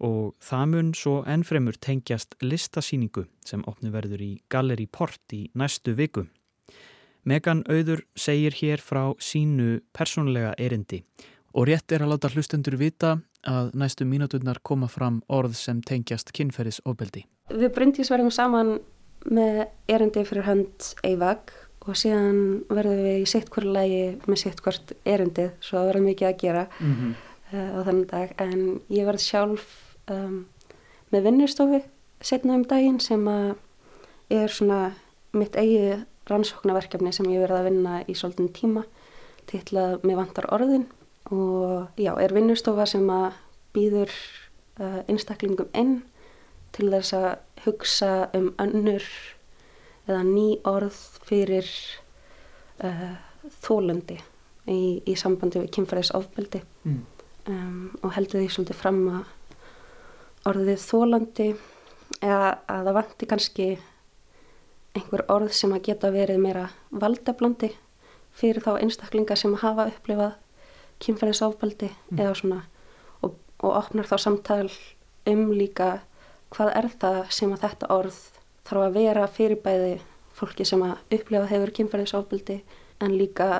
og 0.00 0.34
það 0.40 0.66
mun 0.72 0.92
svo 0.94 1.16
ennfremur 1.28 1.76
tengjast 1.76 2.36
listasíningu 2.42 3.26
sem 3.44 3.64
opnu 3.66 3.92
verður 3.92 4.22
í 4.24 4.32
Galleri 4.48 4.86
Port 4.86 5.34
í 5.36 5.50
næstu 5.54 5.94
viku. 5.94 6.26
Megan 7.24 7.64
Auður 7.68 8.06
segir 8.16 8.56
hér 8.56 8.80
frá 8.80 9.12
sínu 9.20 9.82
persónlega 9.92 10.54
erindi 10.56 11.04
Og 11.50 11.66
rétt 11.66 11.90
er 11.90 12.04
að 12.04 12.12
láta 12.12 12.30
hlustendur 12.30 12.76
vita 12.78 13.16
að 13.48 13.72
næstu 13.78 14.06
mínuturnar 14.06 14.60
koma 14.62 14.86
fram 14.90 15.18
orð 15.32 15.56
sem 15.58 15.80
tengjast 15.82 16.30
kynferðisofbeldi. 16.36 17.24
Við 17.50 17.72
Bryndís 17.74 18.10
verðum 18.12 18.30
saman 18.34 18.76
með 19.26 19.64
erindi 19.90 20.22
fyrir 20.28 20.46
hönd 20.46 20.92
Eivag 21.02 21.50
og 21.88 21.98
síðan 21.98 22.62
verðum 22.70 23.02
við 23.02 23.18
í 23.24 23.26
sitt 23.28 23.50
hverju 23.50 23.74
lægi 23.74 24.02
með 24.28 24.42
sitt 24.44 24.62
hvert 24.62 24.94
erindið 25.08 25.50
svo 25.58 25.80
það 25.80 25.90
verður 25.90 26.06
mikið 26.06 26.28
að 26.28 26.40
gera 26.44 26.64
mm 26.78 26.94
-hmm. 26.94 27.14
uh, 27.52 27.70
á 27.74 27.78
þennan 27.88 28.06
dag 28.12 28.34
en 28.38 28.80
ég 28.88 29.08
verð 29.08 29.24
sjálf 29.24 29.66
um, 30.08 30.46
með 31.10 31.26
vinnirstofu 31.28 31.82
setna 32.20 32.56
um 32.58 32.64
daginn 32.68 33.00
sem 33.00 33.26
að 33.28 33.54
er 34.30 34.52
svona 34.52 34.92
mitt 35.34 35.56
eigi 35.58 35.98
rannsóknarverkefni 36.30 37.12
sem 37.14 37.28
ég 37.32 37.42
verði 37.42 37.58
að 37.58 37.68
vinna 37.70 38.00
í 38.06 38.14
svolítinn 38.14 38.52
tíma 38.54 38.84
til 39.50 39.64
að 39.78 40.04
mér 40.06 40.20
vantar 40.20 40.46
orðin 40.54 40.86
og 41.30 41.88
já, 41.98 42.12
er 42.18 42.34
vinnustofa 42.34 42.86
sem 42.88 43.06
að 43.10 43.34
býður 43.74 44.12
uh, 44.80 45.02
einstaklingum 45.10 45.70
inn 45.78 46.00
til 46.74 46.90
þess 46.92 47.14
að 47.18 47.28
hugsa 47.66 48.12
um 48.36 48.52
önnur 48.62 49.06
eða 50.06 50.22
ný 50.26 50.46
orð 50.66 50.98
fyrir 51.26 51.68
uh, 52.84 53.16
þólandi 53.62 54.18
í, 54.70 55.00
í 55.06 55.16
sambandi 55.18 55.62
við 55.62 55.72
kynfæriðsofbeldi 55.76 56.62
mm. 56.86 57.02
um, 57.50 57.84
og 58.02 58.14
heldur 58.16 58.42
því 58.42 58.54
svolítið 58.54 58.80
fram 58.80 59.02
að 59.10 59.36
orðið 60.48 60.80
þólandi 60.82 61.48
eða 62.20 62.50
að 62.70 62.86
það 62.88 62.96
vanti 62.96 63.28
kannski 63.30 63.68
einhver 64.96 65.24
orð 65.30 65.52
sem 65.54 65.72
að 65.74 65.84
geta 65.90 66.10
verið 66.14 66.40
meira 66.42 66.66
valdablandi 66.90 67.70
fyrir 68.36 68.62
þá 68.64 68.72
einstaklinga 68.80 69.36
sem 69.38 69.54
hafa 69.62 69.88
upplifað 69.90 70.36
kynferðisofbaldi 71.00 71.90
mm. 71.90 72.18
eða 72.18 72.34
svona 72.38 72.60
og, 73.22 73.36
og 73.62 73.70
opnar 73.70 74.08
þá 74.10 74.16
samtal 74.26 74.68
um 75.30 75.50
líka 75.54 76.00
hvað 76.54 76.72
er 76.80 76.90
það 77.00 77.20
sem 77.36 77.54
að 77.54 77.64
þetta 77.66 77.90
orð 77.94 78.20
þarf 78.68 78.86
að 78.86 78.96
vera 78.98 79.28
fyrirbæði 79.30 79.94
fólki 80.36 80.66
sem 80.66 80.82
að 80.86 81.16
upplifa 81.16 81.50
hefur 81.50 81.74
kynferðisofbaldi 81.78 82.60
en 83.00 83.16
líka 83.16 83.50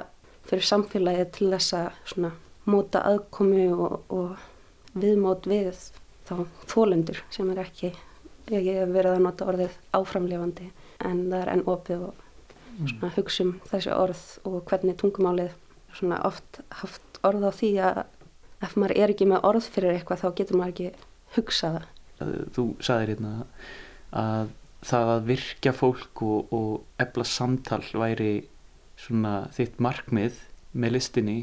fyrir 0.48 0.66
samfélagi 0.66 1.26
til 1.36 1.50
þess 1.52 1.76
að 1.76 1.90
svona 2.12 2.32
móta 2.70 3.02
aðkomi 3.06 3.68
og, 3.72 4.00
og 4.10 4.98
viðmót 4.98 5.46
við 5.50 5.78
þá 6.30 6.64
þólendur 6.70 7.20
sem 7.34 7.50
er 7.52 7.62
ekki 7.64 7.92
ég 8.50 8.66
hef 8.80 8.90
verið 8.90 9.16
að 9.16 9.24
nota 9.26 9.48
orðið 9.50 9.76
áframlefandi 9.96 10.70
en 11.06 11.22
það 11.30 11.40
er 11.40 11.50
enn 11.52 11.66
opið 11.70 12.06
og 12.08 12.22
mm. 12.22 12.88
svona 12.92 13.12
hugsa 13.16 13.44
um 13.46 13.52
þessi 13.70 13.92
orð 13.94 14.24
og 14.48 14.56
hvernig 14.70 14.98
tungumálið 15.00 15.52
svona 15.96 16.20
oft 16.26 16.60
haft 16.80 17.20
orð 17.26 17.46
á 17.46 17.52
því 17.54 17.70
að 17.86 18.00
ef 18.66 18.76
maður 18.76 18.96
er 18.96 19.14
ekki 19.14 19.28
með 19.30 19.46
orð 19.50 19.68
fyrir 19.74 19.96
eitthvað 19.96 20.24
þá 20.24 20.28
getur 20.40 20.60
maður 20.60 20.74
ekki 20.74 21.06
hugsaða. 21.36 21.84
Þú 22.54 22.64
sagðir 22.84 23.14
hérna 23.14 23.34
að 24.20 24.50
það 24.84 25.12
að 25.14 25.26
virkja 25.28 25.72
fólk 25.76 26.22
og, 26.24 26.52
og 26.56 27.00
ebla 27.00 27.26
samtal 27.28 27.82
væri 27.92 28.32
svona 29.00 29.34
þitt 29.56 29.80
markmið 29.80 30.40
með 30.72 30.96
listinni. 30.96 31.38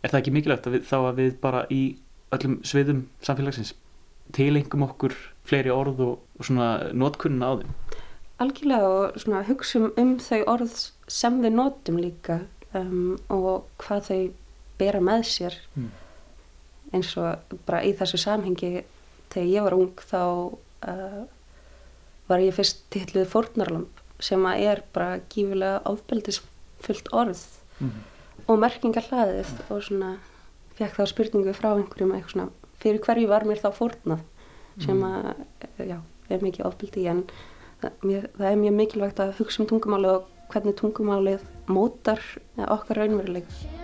Er 0.00 0.12
það 0.12 0.20
ekki 0.22 0.34
mikilvægt 0.36 0.68
að 0.68 0.76
við, 0.76 0.86
þá 0.88 0.96
að 1.00 1.20
við 1.20 1.34
bara 1.42 1.62
í 1.72 1.82
öllum 2.34 2.58
sviðum 2.66 3.04
samfélagsins 3.24 3.74
tilengum 4.36 4.86
okkur 4.86 5.14
fleiri 5.48 5.72
orð 5.74 6.04
og, 6.06 6.14
og 6.38 6.46
svona 6.46 6.70
notkunna 6.96 7.50
á 7.50 7.52
þeim? 7.60 7.74
Algjörlega 8.40 8.92
og 8.94 9.18
svona 9.20 9.42
hugsa 9.48 9.82
um 10.00 10.14
þau 10.22 10.40
orð 10.48 10.76
sem 11.10 11.40
við 11.42 11.56
notum 11.58 11.98
líka 12.00 12.40
um, 12.76 13.18
og 13.28 13.66
hvað 13.82 14.06
þau 14.08 14.22
bera 14.80 15.02
með 15.04 15.26
sér 15.28 15.58
mm. 15.74 15.90
eins 16.96 17.12
og 17.20 17.56
bara 17.68 17.82
í 17.84 17.92
þessu 17.98 18.20
samhengi 18.22 18.84
þegar 19.32 19.50
ég 19.50 19.66
var 19.66 19.76
ung 19.76 20.04
þá 20.08 20.22
uh, 20.22 21.22
var 22.30 22.44
ég 22.44 22.56
fyrst 22.56 22.86
tilluð 22.94 23.28
fórnarlamp 23.32 24.00
sem 24.22 24.46
að 24.46 24.64
er 24.70 24.82
bara 24.94 25.20
gífilega 25.32 25.82
ofbeldisfullt 25.90 27.12
orð 27.16 27.42
mm. 27.80 27.92
og 28.46 28.62
merkingar 28.62 29.08
hlaðið 29.10 29.52
mm. 29.52 29.68
og 29.68 29.84
svona 29.86 30.14
fekk 30.78 30.96
þá 30.96 31.12
spurningu 31.12 31.54
frá 31.56 31.72
einhverjum 31.74 32.14
eitthvað 32.16 32.34
svona 32.36 32.59
fyrir 32.80 33.02
hverju 33.04 33.30
var 33.30 33.46
mér 33.48 33.62
þá 33.62 33.70
fórnað 33.76 34.26
sem 34.80 34.96
mhm. 34.96 35.06
að, 35.06 35.88
já, 35.90 35.98
er 36.30 36.44
mikið 36.44 36.68
ofbeldi 36.68 37.06
en 37.10 37.24
mér, 38.04 38.30
það 38.38 38.48
er 38.52 38.62
mjög 38.64 38.78
mikilvægt 38.78 39.24
að 39.24 39.36
hugsa 39.40 39.62
um 39.64 39.70
tungumáli 39.70 40.14
og 40.14 40.28
hvernig 40.50 40.78
tungumálið 40.80 41.44
mótar 41.70 42.22
okkar 42.66 43.02
raunveruleika 43.02 43.80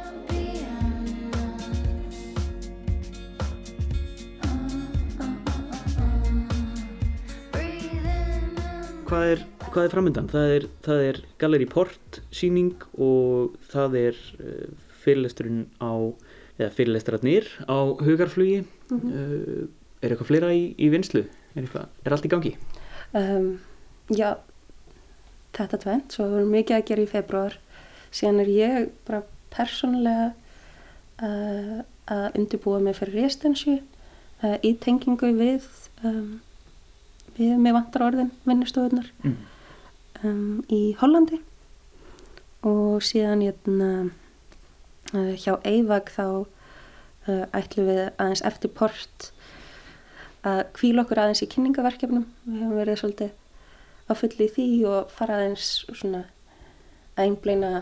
hvað 9.06 9.32
er, 9.32 9.42
hvað 9.70 9.84
er 9.84 9.92
framöndan? 9.92 10.28
Það 10.30 10.52
er, 10.54 10.66
það 10.84 11.02
er 11.04 11.18
Galleri 11.40 11.66
Port 11.70 12.20
síning 12.34 12.74
og 12.98 13.54
það 13.70 13.98
er 14.00 14.18
uh, 14.40 14.86
fyrirlesturinn 15.04 15.66
á, 15.78 16.10
eða 16.58 16.72
fyrirlesturarnir 16.76 17.48
á 17.68 17.78
hugarflugi. 18.00 18.64
Mm 18.90 19.00
-hmm. 19.00 19.12
uh, 19.12 19.68
er 20.02 20.10
eitthvað 20.10 20.30
fleira 20.30 20.52
í, 20.52 20.74
í 20.78 20.90
vinslu? 20.92 21.24
Er, 21.54 21.62
eitthvað, 21.62 21.88
er 22.04 22.12
allt 22.12 22.28
í 22.28 22.32
gangi? 22.32 22.56
Um, 23.12 23.58
já, 24.08 24.36
þetta 25.56 25.78
tvent, 25.78 26.12
svo 26.12 26.28
verður 26.28 26.52
mikið 26.52 26.76
að 26.76 26.86
gera 26.88 27.02
í 27.02 27.12
februar. 27.12 27.58
Síðan 28.10 28.40
er 28.40 28.48
ég 28.48 28.88
bara 29.06 29.22
persónulega 29.50 30.32
uh, 31.22 31.82
að 32.06 32.38
undirbúa 32.38 32.80
mig 32.80 32.96
fyrir 32.96 33.22
restensi 33.22 33.80
í 34.62 34.74
tengingu 34.76 35.32
við 35.32 35.64
um, 36.04 36.40
við 37.36 37.56
með 37.60 37.76
vantar 37.78 38.06
orðin 38.06 38.30
vinnustofunar 38.48 39.08
mm. 39.24 39.36
um, 40.24 40.62
í 40.72 40.94
Hollandi 41.00 41.40
og 42.66 43.04
síðan 43.04 43.44
hérna, 43.46 43.90
uh, 44.06 44.25
hjá 45.12 45.56
Eivag 45.64 46.10
þá 46.12 46.26
uh, 46.26 47.44
ætlum 47.54 47.90
við 47.90 48.02
aðeins 48.16 48.44
eftir 48.46 48.72
port 48.74 49.30
að 50.46 50.62
kvíla 50.76 51.02
okkur 51.02 51.22
aðeins 51.22 51.42
í 51.42 51.50
kynningaverkefnum 51.50 52.26
við 52.46 52.62
hefum 52.62 52.78
verið 52.78 53.00
svolítið 53.00 53.32
að 54.06 54.20
fulli 54.22 54.48
því 54.54 54.68
og 54.90 55.14
fara 55.14 55.40
aðeins 55.40 55.70
svona 55.90 56.24
að 57.16 57.24
einbleina 57.26 57.72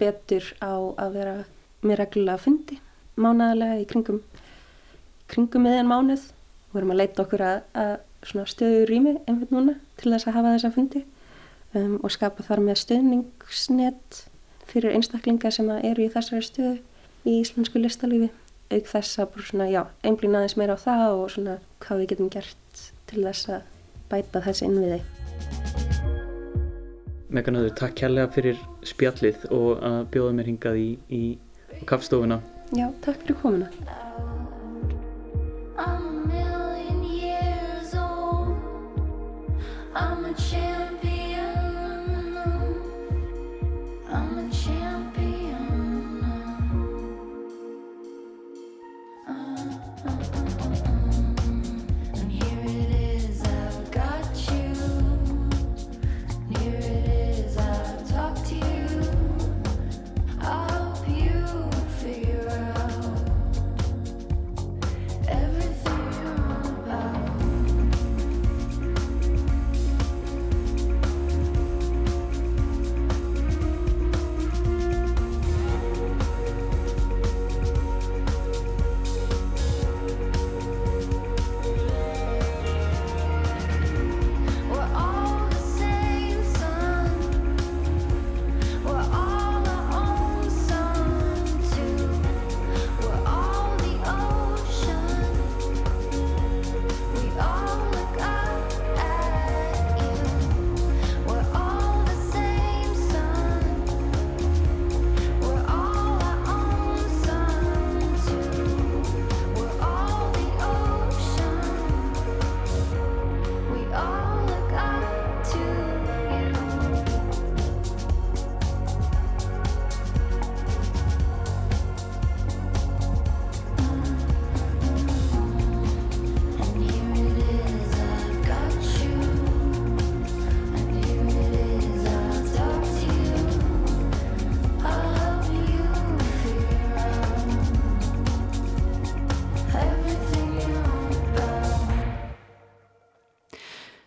betur 0.00 0.46
á 0.62 0.74
að 0.74 1.16
vera 1.16 1.34
með 1.82 2.00
reglulega 2.02 2.36
að 2.36 2.44
fundi 2.46 2.78
mánadalega 3.20 3.80
í 3.80 3.88
kringum 3.88 4.20
kringum 5.30 5.66
miðjan 5.66 5.90
mánuð. 5.90 6.22
Og 6.70 6.76
verum 6.78 6.92
að 6.94 7.00
leita 7.00 7.24
okkur 7.24 7.42
að, 7.42 7.62
að 7.74 8.44
stöðu 8.52 8.84
rými 8.86 9.16
einhvern 9.26 9.56
núna 9.56 9.72
til 9.98 10.12
þess 10.12 10.28
að 10.28 10.36
hafa 10.36 10.52
þessa 10.54 10.70
fundi 10.74 11.00
um, 11.74 11.96
og 11.98 12.12
skapa 12.14 12.44
þar 12.46 12.62
með 12.62 12.78
stöðningsnett 12.84 14.20
fyrir 14.70 14.94
einstaklingar 14.96 15.54
sem 15.54 15.68
eru 15.78 16.06
í 16.06 16.12
þessari 16.12 16.46
stöðu 16.46 16.76
í 17.26 17.40
íslensku 17.40 17.82
listalífi 17.82 18.30
auk 18.70 18.86
þess 18.86 19.18
að 19.22 19.40
svona, 19.48 19.66
já, 19.70 19.82
einblín 20.06 20.36
aðeins 20.38 20.56
meira 20.58 20.76
á 20.78 20.80
það 20.80 21.14
og 21.16 21.30
svona 21.34 21.56
hvað 21.82 22.02
við 22.02 22.10
getum 22.12 22.30
gert 22.32 22.82
til 23.10 23.24
þess 23.26 23.50
að 23.50 23.64
bæta 24.10 24.42
þessi 24.46 24.68
innviði. 24.68 25.00
Meganöður, 27.30 27.74
takk 27.78 27.96
kærlega 28.00 28.30
fyrir 28.34 28.62
spjallið 28.86 29.46
og 29.54 29.82
að 29.86 30.00
bjóða 30.14 30.36
mér 30.38 30.50
hingað 30.50 30.80
í, 30.82 30.88
í 31.14 31.82
kaffstofuna. 31.86 32.40
Já, 32.74 32.88
takk 33.04 33.22
fyrir 33.22 33.38
komuna. 33.42 34.39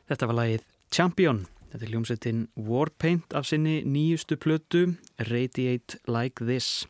Þetta 0.09 0.29
var 0.29 0.39
lagið 0.41 0.63
Champion. 0.93 1.43
Þetta 1.71 1.85
er 1.85 1.93
hljómsettin 1.93 2.41
Warpaint 2.69 3.33
af 3.33 3.47
sinni 3.49 3.79
nýjustu 3.87 4.37
plötu 4.37 4.83
Radiate 5.29 5.97
Like 6.05 6.43
This. 6.45 6.83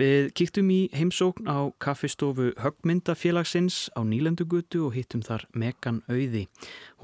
Við 0.00 0.30
kíktum 0.32 0.70
í 0.72 0.78
heimsókn 0.96 1.44
á 1.44 1.68
kaffistofu 1.82 2.54
Högmyndafélagsins 2.62 3.90
á 3.92 4.00
Nýlandugutu 4.00 4.86
og 4.86 4.94
hittum 4.96 5.20
þar 5.20 5.42
Megan 5.52 5.98
Auði. 6.08 6.46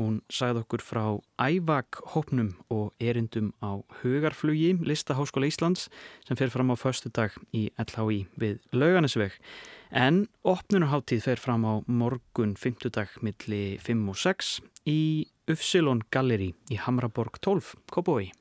Hún 0.00 0.22
sagði 0.32 0.62
okkur 0.62 0.84
frá 0.86 1.02
ævag 1.36 1.98
hópnum 2.14 2.54
og 2.72 2.94
erindum 2.96 3.50
á 3.60 3.84
Hugarflugi, 4.00 4.78
Listaháskóla 4.80 5.50
Íslands 5.50 5.90
sem 6.24 6.40
fer 6.40 6.48
fram 6.48 6.72
á 6.72 6.76
förstu 6.80 7.12
dag 7.12 7.36
í 7.52 7.66
LHI 7.76 8.22
við 8.40 8.64
Lauganisveg. 8.72 9.36
En 9.92 10.24
opnunarháttíð 10.40 11.26
fer 11.28 11.42
fram 11.42 11.68
á 11.68 11.84
morgun 11.84 12.56
5. 12.56 12.88
dag 12.96 13.12
milli 13.20 13.76
5 13.76 14.08
og 14.08 14.16
6 14.24 14.56
í 14.88 14.98
Ufsilon 15.52 16.00
Galleri 16.08 16.54
í 16.72 16.80
Hamraborg 16.80 17.42
12, 17.44 17.76
Kópói. 17.92 18.32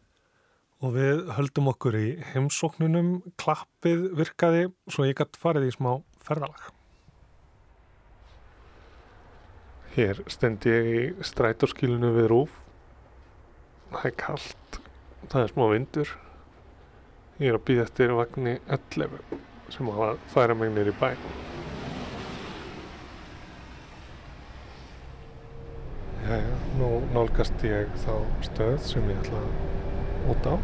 Og 0.83 0.91
við 0.91 1.21
höldum 1.37 1.69
okkur 1.71 1.95
í 1.95 2.07
heimsóknunum, 2.33 3.21
klappið 3.39 4.09
virkaði, 4.19 4.65
svo 4.91 5.05
ég 5.07 5.15
gætt 5.15 5.39
farið 5.39 5.69
í 5.69 5.75
smá 5.77 5.91
ferðalag. 6.25 6.65
Hér 9.95 10.19
stend 10.27 10.65
ég 10.67 10.89
í 10.91 11.01
strætóskílunu 11.23 12.11
við 12.17 12.27
Rúf. 12.33 12.59
Það 13.93 14.07
er 14.09 14.15
kallt, 14.19 14.79
það 15.31 15.41
er 15.45 15.53
smá 15.53 15.65
vindur. 15.71 16.11
Ég 17.39 17.51
er 17.53 17.55
að 17.55 17.65
býða 17.69 17.85
eftir 17.87 18.11
vagnni 18.17 18.57
11 18.67 19.15
sem 19.71 19.87
hafa 19.95 20.09
færa 20.33 20.57
megnir 20.59 20.91
í 20.91 20.95
bæn. 20.99 21.23
Jæja, 26.25 26.59
nú 26.81 26.91
nálgast 27.15 27.63
ég 27.63 27.95
þá 28.03 28.13
stöð 28.49 28.77
sem 28.83 29.09
ég 29.13 29.23
ætla 29.23 29.41
út 30.31 30.49
á. 30.49 30.55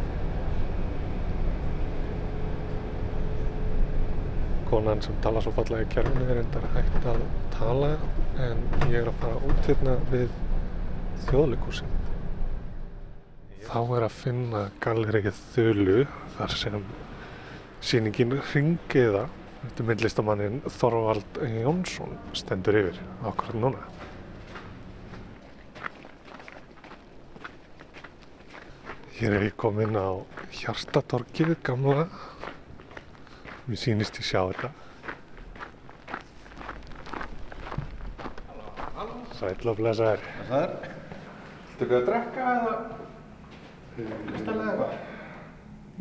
Konan 4.72 5.02
sem 5.04 5.18
tala 5.24 5.42
svo 5.44 5.52
fallega 5.56 5.84
í 5.84 5.92
kjörfunni 5.92 6.30
er 6.32 6.42
endar 6.44 6.68
hægt 6.76 7.10
að 7.12 7.26
tala 7.58 7.92
en 8.40 8.62
ég 8.88 9.02
er 9.02 9.12
að 9.12 9.20
fara 9.24 9.42
út 9.50 9.68
hérna 9.68 9.98
við 10.14 10.30
þjóðleikursin. 11.28 11.98
þá 13.72 13.80
er 13.96 14.04
að 14.04 14.16
finna 14.16 14.62
gallerið 14.84 15.36
Þulu 15.54 16.00
þar 16.36 16.56
sem 16.60 16.82
síningin 17.82 18.34
Ringiða 18.54 19.28
eftir 19.68 19.86
myndlistamannin 19.88 20.62
Þorvald 20.80 21.40
Jónsson 21.62 22.18
stendur 22.36 22.80
yfir 22.82 23.00
ákvæmt 23.22 23.62
núna. 23.62 24.01
Hér 29.22 29.36
er 29.38 29.44
ég 29.46 29.54
komin 29.54 29.94
á 29.94 30.18
Hjartatorkið 30.50 31.52
gamla. 31.62 32.08
Mér 33.68 33.78
sýnist 33.78 34.18
ég 34.18 34.26
sjá 34.26 34.40
þetta. 34.50 34.72
Sæl 39.38 39.70
og 39.70 39.78
blessaður. 39.78 40.26
Það 40.50 40.66
er, 40.66 40.74
viltu 41.68 41.86
ekki 41.86 42.00
að 42.00 42.10
drekka 42.10 42.56
eða 42.56 42.74
listalega 44.32 44.74
eitthvað? 44.74 44.98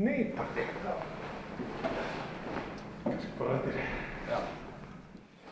Nei, 0.00 0.18
takk. 0.40 0.56
Kannski 3.04 3.36
bara 3.36 3.60
eftir. 3.60 3.78
Já. 4.32 4.42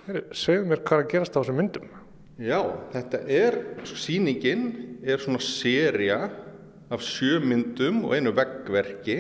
Heru, 0.09 0.27
segðu 0.33 0.73
mér 0.73 0.87
hvað 0.89 0.99
er 1.03 1.07
að 1.11 1.15
gerast 1.19 1.37
á 1.37 1.41
þessum 1.43 1.65
myndum. 1.67 1.95
Já, 2.41 2.61
þetta 2.97 3.25
er, 3.45 3.63
sýningin 3.93 4.69
er 5.05 5.21
svona 5.21 5.45
seria 5.45 6.23
af 6.91 7.05
sjö 7.05 7.39
myndum 7.45 8.05
og 8.09 8.15
einu 8.17 8.33
veggverki 8.37 9.19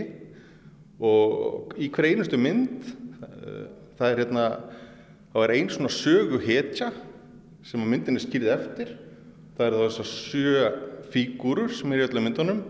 og 0.98 1.74
í 1.78 1.90
hver 1.92 2.08
einustu 2.10 2.40
mynd 2.40 2.88
eh, 3.22 3.66
það 3.98 4.12
er 4.12 4.22
hérna, 4.22 4.46
þá 5.32 5.38
er 5.44 5.54
ein 5.56 5.70
svona 5.72 5.92
sögu 5.92 6.40
hetja 6.42 6.92
sem 7.66 7.82
að 7.82 7.90
myndin 7.92 8.18
er 8.18 8.24
skýrið 8.24 8.54
eftir. 8.54 8.94
Það 9.56 9.66
eru 9.66 9.80
þá 9.80 9.86
þessar 9.88 10.10
sjö 10.12 10.68
fígúrur 11.12 11.72
sem 11.74 11.92
er 11.92 12.02
í 12.02 12.06
öllum 12.06 12.28
myndunum. 12.28 12.62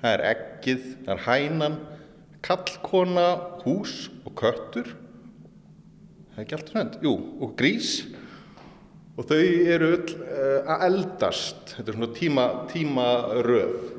Það 0.00 0.16
er 0.16 0.24
eggið, 0.32 0.88
það 1.06 1.14
er 1.14 1.22
hænan, 1.28 1.78
kallkona, 2.44 3.28
hús 3.62 3.94
og 4.26 4.34
köttur. 4.40 4.90
Það 6.34 6.40
er 6.40 6.44
ekki 6.44 6.58
allt 6.58 6.72
svona, 6.74 7.02
jú, 7.06 7.14
og 7.40 7.54
grís. 7.58 7.94
Og 9.14 9.28
þau 9.30 9.38
eru 9.38 9.92
öll 9.94 10.16
uh, 10.18 10.72
að 10.74 10.86
eldast, 10.88 11.76
þetta 11.76 11.92
er 11.92 11.98
svona 12.00 12.14
tíma, 12.18 12.46
tímaröð. 12.72 13.93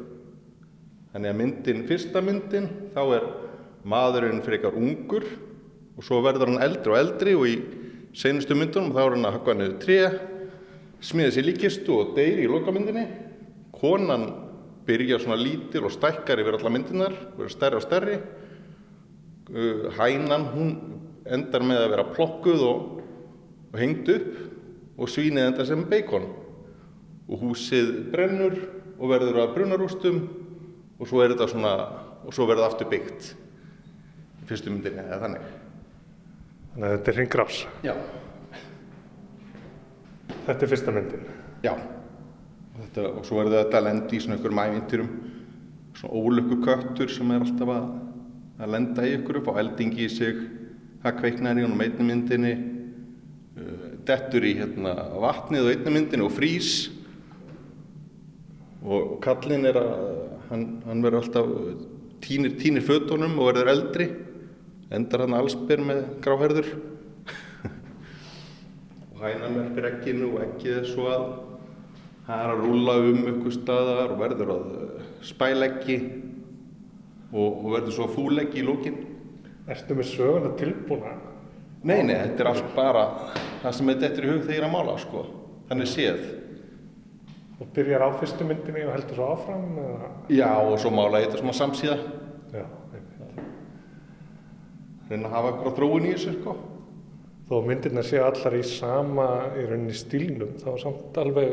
Þannig 1.16 1.32
að 1.32 1.38
myndin, 1.40 1.84
fyrsta 1.88 2.20
myndin, 2.20 2.66
þá 2.92 3.04
er 3.16 3.26
maðurinn 3.88 4.42
frekar 4.44 4.76
ungur 4.76 5.24
og 5.96 6.04
svo 6.04 6.18
verður 6.26 6.50
hann 6.52 6.66
eldri 6.66 6.92
og 6.92 6.98
eldri 7.00 7.36
og 7.40 7.46
í 7.48 7.54
senustu 8.20 8.58
myndunum 8.60 8.92
þá 8.92 9.00
er 9.00 9.16
hann 9.16 9.30
að 9.30 9.38
hakka 9.38 9.56
niður 9.56 9.78
tré, 9.80 9.98
smíða 11.00 11.38
sér 11.38 11.48
líkistu 11.48 11.96
og 11.96 12.12
deyri 12.20 12.44
í 12.44 12.52
lokamyndinni. 12.52 13.06
Konan 13.80 14.28
byrja 14.84 15.22
svona 15.24 15.40
lítil 15.40 15.88
og 15.88 15.96
stækkar 15.96 16.44
yfir 16.44 16.60
alla 16.60 16.76
myndinar, 16.76 17.16
verður 17.38 17.56
stærri 17.56 17.80
og 17.80 17.88
stærri. 17.88 18.20
Uh, 19.56 19.88
hænan, 19.96 20.50
hún 20.52 20.78
endar 21.32 21.64
með 21.64 21.86
að 21.86 21.92
vera 21.96 22.10
plokkuð 22.12 22.70
og, 22.74 22.88
og 23.72 23.80
hengt 23.80 24.12
upp 24.12 25.00
og 25.00 25.16
svínið 25.16 25.48
endar 25.48 25.72
sem 25.72 25.88
beikon. 25.88 26.28
Og 27.32 27.40
húsið 27.40 28.10
brennur 28.12 28.66
og 29.00 29.14
verður 29.16 29.46
að 29.46 29.56
brunarústum 29.56 30.26
og 31.00 31.10
svo 31.10 31.22
er 31.24 31.34
þetta 31.34 31.48
svona, 31.52 31.74
og 32.24 32.36
svo 32.36 32.48
verður 32.48 32.66
það 32.66 32.72
aftur 32.72 32.92
byggt 32.92 33.32
í 34.42 34.50
fyrstu 34.50 34.72
myndinni 34.72 35.04
eða 35.04 35.22
þannig. 35.26 35.50
Þannig 36.76 36.88
að 36.88 36.96
þetta 36.96 37.12
er 37.12 37.20
hringrás. 37.20 37.60
Já. 37.86 37.94
Þetta 40.46 40.60
er 40.60 40.72
fyrsta 40.72 40.94
myndin. 40.96 41.30
Já. 41.66 41.74
Og, 41.76 42.82
þetta, 42.82 43.06
og 43.12 43.28
svo 43.28 43.40
verður 43.40 43.62
þetta 43.62 43.80
að 43.80 43.88
lenda 43.88 44.16
í 44.16 44.22
svona 44.24 44.38
ykkur 44.40 44.56
mævinturum, 44.60 45.12
svona 45.96 46.22
ólöku 46.22 46.60
köttur 46.66 47.12
sem 47.12 47.32
er 47.32 47.46
alltaf 47.46 47.72
að, 47.72 47.88
að 48.60 48.74
lenda 48.76 49.08
í 49.08 49.16
ykkur 49.20 49.42
upp 49.42 49.52
á 49.56 49.60
eldingi 49.64 50.06
í 50.06 50.12
sig, 50.12 50.42
það 51.04 51.20
kveiknar 51.22 51.62
í 51.62 51.66
honum 51.66 51.86
einni 51.86 52.10
myndinni, 52.10 52.54
uh, 53.56 53.88
dettur 54.08 54.46
í 54.46 54.54
hérna, 54.60 54.96
vatnið 55.24 55.70
og 55.70 55.74
einni 55.74 55.96
myndinni 55.96 56.28
og 56.28 56.36
frýs 56.36 56.74
og, 58.84 59.00
og 59.00 59.18
kallinn 59.24 59.66
er 59.72 59.80
að, 59.80 59.96
hann, 60.50 60.66
hann 60.86 61.04
verður 61.06 61.24
alltaf, 61.24 61.50
tínir, 62.24 62.56
tínir 62.62 62.86
fötunum 62.86 63.38
og 63.40 63.52
verður 63.52 63.72
eldri, 63.74 64.10
endar 64.94 65.26
hann 65.26 65.38
allsbyr 65.38 65.84
með 65.86 66.04
gráherður 66.26 66.70
og 69.16 69.24
hænan 69.24 69.60
verður 69.60 69.90
ekkinu 69.92 70.32
og 70.34 70.46
ekkið 70.46 70.80
er 70.82 70.88
svo 70.90 71.10
að 71.14 71.28
það 72.26 72.44
er 72.44 72.54
að 72.54 72.64
rúla 72.64 72.96
um 73.06 73.28
ykkur 73.34 73.54
staðar 73.54 74.14
og 74.16 74.22
verður 74.22 74.54
að 74.56 74.70
eh, 74.76 75.10
spæleggi 75.26 75.98
og, 77.36 77.50
og 77.50 77.68
verður 77.76 77.98
svo 77.98 78.10
fúleggi 78.14 78.62
í 78.62 78.66
lókin. 78.66 78.98
Erstu 79.70 79.98
með 79.98 80.12
söguna 80.12 80.52
tilbúna? 80.60 81.16
Nei, 81.86 82.00
nei, 82.06 82.16
þetta 82.16 82.44
er 82.44 82.50
allt 82.50 82.72
bara 82.78 83.06
það 83.62 83.78
sem 83.78 83.92
er 83.92 84.02
dettur 84.02 84.26
í 84.26 84.32
hug 84.32 84.44
þegar 84.46 84.58
er 84.58 84.68
að 84.68 84.74
mála, 84.74 84.96
sko. 85.02 85.24
Þannig 85.70 85.90
séð. 85.90 86.24
Og 87.56 87.68
byrjar 87.72 88.04
á 88.04 88.10
fyrstu 88.20 88.44
myndinni 88.48 88.84
og 88.84 88.96
heldur 88.98 89.16
svo 89.16 89.28
áfram? 89.32 89.68
Eða? 89.80 90.08
Já, 90.36 90.52
og 90.60 90.76
svo 90.82 90.92
mála 90.92 91.22
ég 91.24 91.30
þetta 91.30 91.40
svona 91.40 91.56
samsíða. 91.56 91.98
Já, 92.52 92.66
einmitt. 92.92 93.38
Reyna 95.10 95.30
að 95.30 95.36
hafa 95.38 95.52
eitthvað 95.54 95.78
þróun 95.78 96.08
í 96.10 96.12
þessu, 96.16 96.34
sko. 96.42 96.56
Þó 97.46 97.56
myndirna 97.68 98.04
séu 98.04 98.24
allar 98.26 98.58
í 98.58 98.64
sama 98.68 99.28
í 99.56 99.64
rauninni 99.70 99.96
stílnum, 99.96 100.56
þá 100.60 100.70
er 100.74 100.80
samt 100.82 101.20
alveg 101.22 101.52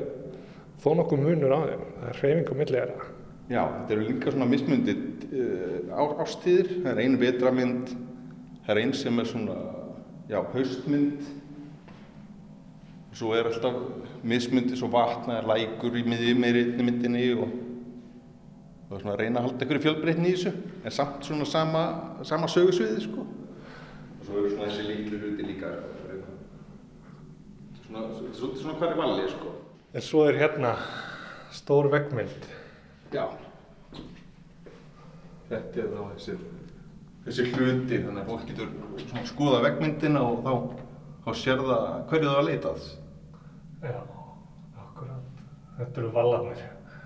þó 0.83 0.89
nokkuð 0.99 1.23
munur 1.23 1.55
á 1.55 1.61
þeim. 1.69 1.85
Það 2.01 2.09
er 2.09 2.21
hreyfing 2.23 2.51
á 2.51 2.55
milli 2.63 2.81
þeirra. 2.81 3.11
Já, 3.53 3.63
þetta 3.63 3.95
eru 3.95 4.07
líka 4.09 4.33
svona 4.33 4.49
mismundi 4.49 4.97
uh, 4.97 6.19
ástíðir. 6.25 6.73
Það 6.81 6.91
er 6.95 7.03
ein 7.05 7.19
vetramynd, 7.21 7.95
það 8.65 8.75
er 8.75 8.83
ein 8.83 8.95
sem 8.97 9.23
er 9.23 9.31
svona, 9.31 9.59
já, 10.33 10.41
haustmynd. 10.55 11.31
Svo 13.13 13.35
er 13.37 13.45
alltaf 13.51 13.75
mismundi, 14.25 14.77
svo 14.79 14.89
vatna, 14.93 15.41
er 15.41 15.49
lækur 15.51 15.99
í 16.01 16.05
miðjum 16.09 16.39
með 16.41 16.59
einni 16.63 16.87
myndinni 16.87 17.25
og 17.37 17.51
það 18.89 18.95
er 18.97 19.03
svona 19.03 19.13
að 19.13 19.21
reyna 19.21 19.41
að 19.41 19.47
halda 19.47 19.65
einhverju 19.67 19.85
fjölbreytni 19.87 20.31
í 20.31 20.37
þessu. 20.37 20.53
En 20.83 20.95
samt 20.97 21.27
svona 21.29 21.49
sama, 21.49 21.83
sama 22.29 22.49
sögusviði, 22.49 23.03
sko. 23.05 23.27
Og 23.27 24.25
svo 24.25 24.39
eru 24.41 24.53
svona 24.55 24.71
þessi 24.71 24.87
líklu 24.89 25.21
hluti 25.21 25.49
líka. 25.51 25.75
Svona, 27.85 28.07
svona, 28.17 28.57
svona 28.63 28.79
hver 28.81 28.95
er 28.95 29.01
valið, 29.03 29.29
sko. 29.35 29.55
En 29.93 30.07
svo 30.09 30.25
er 30.31 30.41
hérna 30.41 30.73
stór 31.53 31.91
veggmynd. 31.93 32.49
Já. 33.13 33.27
Þetta 35.53 35.85
er 35.85 35.93
þá 35.93 36.01
þessi, 36.15 36.39
þessi 37.27 37.49
hluti, 37.51 38.01
þannig 38.07 38.23
að 38.23 38.33
fólk 38.33 38.49
getur 38.49 38.73
svona 39.05 39.29
skoða 39.29 39.63
veggmyndina 39.69 40.25
og 40.25 40.41
þá, 40.47 40.83
þá 41.27 41.31
sér 41.43 41.65
það 41.69 41.87
hverju 42.09 42.31
það 42.31 42.39
var 42.41 42.49
leitað. 42.49 42.91
Já, 43.83 43.99
akkurat. 44.79 45.43
Þetta 45.79 46.03
eru 46.03 46.13
vallarnir. 46.15 46.63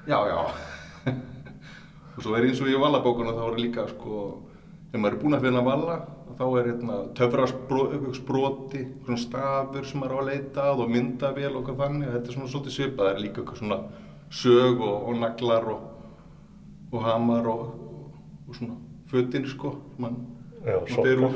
Já, 0.06 0.18
já. 0.28 0.40
og 2.16 2.20
svo 2.24 2.36
er 2.36 2.48
eins 2.48 2.60
og 2.60 2.70
í 2.70 2.76
vallabókunum 2.80 3.38
þá 3.38 3.44
er 3.46 3.58
líka 3.62 3.86
sko, 3.90 4.20
þegar 4.90 5.02
maður 5.02 5.16
er 5.16 5.22
búinn 5.22 5.38
að 5.38 5.46
finna 5.46 5.64
valla, 5.66 5.96
þá 6.36 6.44
er 6.46 6.70
hérna 6.70 6.98
töfrasproti, 7.16 8.82
svona 9.04 9.20
stafur 9.22 9.88
sem 9.88 10.02
maður 10.02 10.16
á 10.16 10.20
að 10.20 10.30
leitað 10.30 10.82
og 10.84 10.92
myndavél 10.92 11.52
og 11.54 11.68
hvað 11.68 11.82
þannig. 11.84 12.12
Þetta 12.14 12.32
er 12.32 12.38
svona 12.38 12.52
svolítið 12.52 12.76
svipað, 12.76 13.04
það 13.04 13.12
er 13.14 13.24
líka 13.24 13.42
eitthvað 13.42 13.62
svona 13.62 13.80
sög 14.42 14.82
og, 14.82 14.96
og 15.08 15.20
naglar 15.22 15.70
og, 15.72 15.86
og 16.92 17.06
hamar 17.06 17.50
og, 17.52 17.64
og 18.46 18.58
svona 18.58 18.78
fötin 19.10 19.46
sko, 19.48 19.76
mann 20.02 20.24
Já, 20.66 20.80
man 21.20 21.34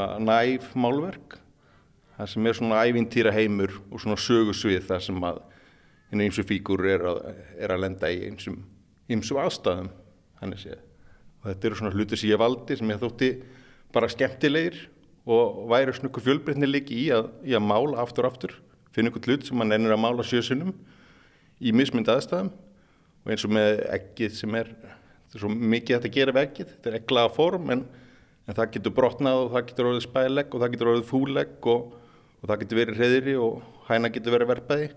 svona 0.00 0.18
næf 0.24 0.74
málverk, 0.76 1.38
það 2.16 2.28
sem 2.32 2.46
er 2.46 2.56
svona 2.56 2.84
ævintýra 2.84 3.32
heimur 3.34 3.72
og 3.90 4.00
svona 4.00 4.16
sögusvið 4.20 4.86
þar 4.88 5.02
sem 5.04 5.24
að 5.24 5.40
einu 6.10 6.24
eins 6.24 6.38
og 6.40 6.46
fígur 6.48 6.84
er 6.88 7.04
að, 7.06 7.20
er 7.60 7.74
að 7.74 7.82
lenda 7.84 8.10
í 8.10 8.22
einsum, 8.28 8.62
einsum 9.10 9.40
aðstæðum, 9.40 9.90
þannig 10.40 10.62
séð. 10.62 10.80
Og 11.40 11.50
þetta 11.50 11.68
eru 11.68 11.78
svona 11.78 11.92
hluti 11.94 12.18
sem 12.18 12.30
ég 12.30 12.40
valdi 12.40 12.76
sem 12.76 12.92
ég 12.92 13.00
þótti 13.00 13.30
bara 13.94 14.10
skemmtilegir 14.10 14.80
og 15.30 15.62
væri 15.70 15.94
svona 15.94 16.10
ykkur 16.10 16.26
fjölbreytni 16.26 16.68
líki 16.68 16.96
í 16.96 17.06
í 17.10 17.54
að 17.56 17.64
mála 17.64 18.00
aftur 18.02 18.26
og 18.26 18.34
aftur, 18.34 18.56
finna 18.94 19.12
ykkur 19.12 19.28
hlut 19.28 19.48
sem 19.48 19.60
mann 19.60 19.76
ennir 19.76 19.94
að 19.94 20.02
mála 20.02 20.26
sjösunum 20.26 20.74
í 21.60 21.72
mismynd 21.76 22.08
aðstæðum 22.08 22.52
og 23.20 23.32
eins 23.32 23.44
og 23.44 23.52
með 23.52 23.82
ekkið 23.98 24.36
sem 24.38 24.54
er, 24.56 24.70
þetta 24.80 25.36
er 25.36 25.44
svo 25.44 25.50
mikið 25.52 25.96
að 25.96 25.98
þetta 26.00 26.14
gera 26.16 26.36
við 26.36 26.46
ekkið, 26.48 26.70
þetta 26.74 26.90
er 26.90 26.98
egglaða 27.00 27.34
form 27.36 27.74
en, 27.76 27.84
en 28.50 28.56
það 28.58 28.72
getur 28.74 28.94
brotnað 28.96 29.44
og 29.44 29.52
það 29.52 29.66
getur 29.68 29.88
orðið 29.92 30.04
spælegg 30.08 30.54
og 30.54 30.62
það 30.62 30.72
getur 30.72 30.88
orðið 30.90 31.06
fúlegg 31.06 31.66
og, 31.70 31.82
og 32.40 32.50
það 32.50 32.62
getur 32.64 32.80
verið 32.80 32.98
hreðri 32.98 33.34
og 33.38 33.84
hæna 33.86 34.10
getur 34.10 34.34
verið 34.34 34.50
verpaði. 34.50 34.88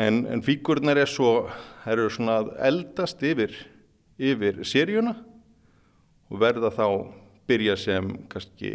En, 0.00 0.18
en 0.28 0.44
fíkurnar 0.44 1.00
er 1.00 1.08
svo 1.08 1.30
eru 1.88 2.10
svona 2.12 2.42
eldast 2.68 3.24
yfir 3.24 3.56
yfir 4.20 4.60
seríuna 4.68 5.16
og 6.28 6.42
verða 6.42 6.68
þá 6.76 6.84
byrja 7.48 7.78
sem 7.80 8.12
kannski 8.30 8.74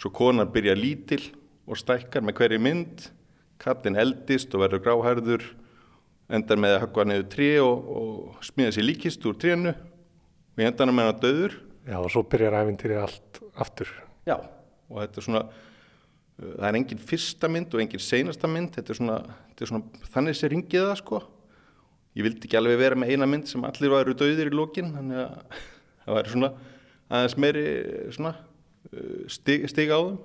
svo 0.00 0.10
konar 0.14 0.48
byrja 0.54 0.78
lítil 0.78 1.20
og 1.68 1.76
stækkar 1.76 2.24
með 2.24 2.40
hverju 2.40 2.64
mynd 2.64 3.08
kattinn 3.60 4.00
eldist 4.00 4.54
og 4.56 4.64
verður 4.64 4.84
gráhærður 4.86 5.44
endar 6.32 6.60
með 6.60 6.78
að 6.78 6.82
höggva 6.86 7.08
niður 7.08 7.30
trí 7.34 7.54
og, 7.60 7.88
og 7.92 8.44
smíða 8.46 8.78
sér 8.78 8.88
líkist 8.88 9.24
úr 9.28 9.36
trénu 9.36 9.74
og 9.76 10.62
ég 10.62 10.70
endan 10.72 10.92
að 10.92 10.96
menna 10.96 11.20
döður 11.20 11.60
Já, 11.88 11.96
og 11.96 12.10
svo 12.12 12.22
byrjar 12.28 12.58
æfintýrið 12.60 13.00
allt 13.00 13.40
aftur. 13.64 13.90
Já, 14.28 14.36
og 14.36 15.00
þetta 15.00 15.20
er 15.20 15.26
svona 15.26 15.42
uh, 15.48 16.52
það 16.52 16.68
er 16.70 16.80
engin 16.82 17.02
fyrsta 17.10 17.50
mynd 17.52 17.74
og 17.74 17.84
engin 17.84 18.04
seinasta 18.04 18.50
mynd 18.50 18.74
þetta 18.76 18.94
er 18.94 19.00
svona, 19.00 19.18
þetta 19.50 19.64
er 19.64 19.72
svona 19.72 20.08
þannig 20.14 20.38
sé 20.38 20.52
ringið 20.52 20.88
það 20.90 20.96
sko 21.02 21.22
ég 22.18 22.26
vildi 22.26 22.48
ekki 22.48 22.58
alveg 22.58 22.80
vera 22.80 22.98
með 22.98 23.14
eina 23.14 23.28
mynd 23.30 23.48
sem 23.50 23.64
allir 23.68 23.92
varu 23.94 24.16
döðir 24.18 24.50
í 24.50 24.56
lókin 24.56 24.92
þannig 24.96 25.22
að 25.24 25.60
það 26.04 26.18
væri 26.18 26.34
svona 26.34 26.52
aðeins 27.08 27.38
meiri 27.40 27.64
svona 28.16 28.34
uh, 28.36 29.22
stig, 29.32 29.68
stig 29.72 29.94
á 29.94 30.00
þeim 30.00 30.18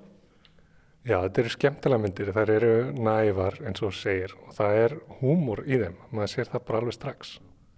Já, 1.04 1.18
þetta 1.26 1.40
eru 1.42 1.50
skemmtilega 1.52 2.00
myndir, 2.00 2.28
þær 2.32 2.50
eru 2.54 2.76
nævar 2.96 3.58
eins 3.68 3.82
og 3.84 3.90
segir 3.92 4.32
og 4.38 4.54
það 4.56 4.76
er 4.80 4.94
húmor 5.18 5.60
í 5.68 5.76
þeim, 5.76 5.98
maður 6.08 6.30
sér 6.32 6.48
það 6.48 6.62
bara 6.64 6.78
alveg 6.80 6.96
strax. 6.96 7.34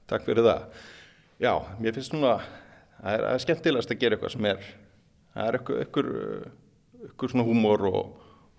Takk 0.07 0.29
fyrir 0.29 0.47
það. 0.47 0.85
Já, 1.43 1.51
mér 1.83 1.97
finnst 1.97 2.13
svona, 2.13 2.37
það 3.01 3.17
er, 3.17 3.25
er 3.31 3.43
skemmtilegast 3.45 3.93
að 3.93 4.01
gera 4.03 4.17
eitthvað 4.17 4.35
sem 4.35 4.49
er, 4.51 4.69
það 5.35 5.49
er 5.49 5.59
eitthvað, 5.59 5.81
eitthvað, 7.07 7.33
svona 7.33 7.47
húmor 7.47 7.87
og 7.91 8.01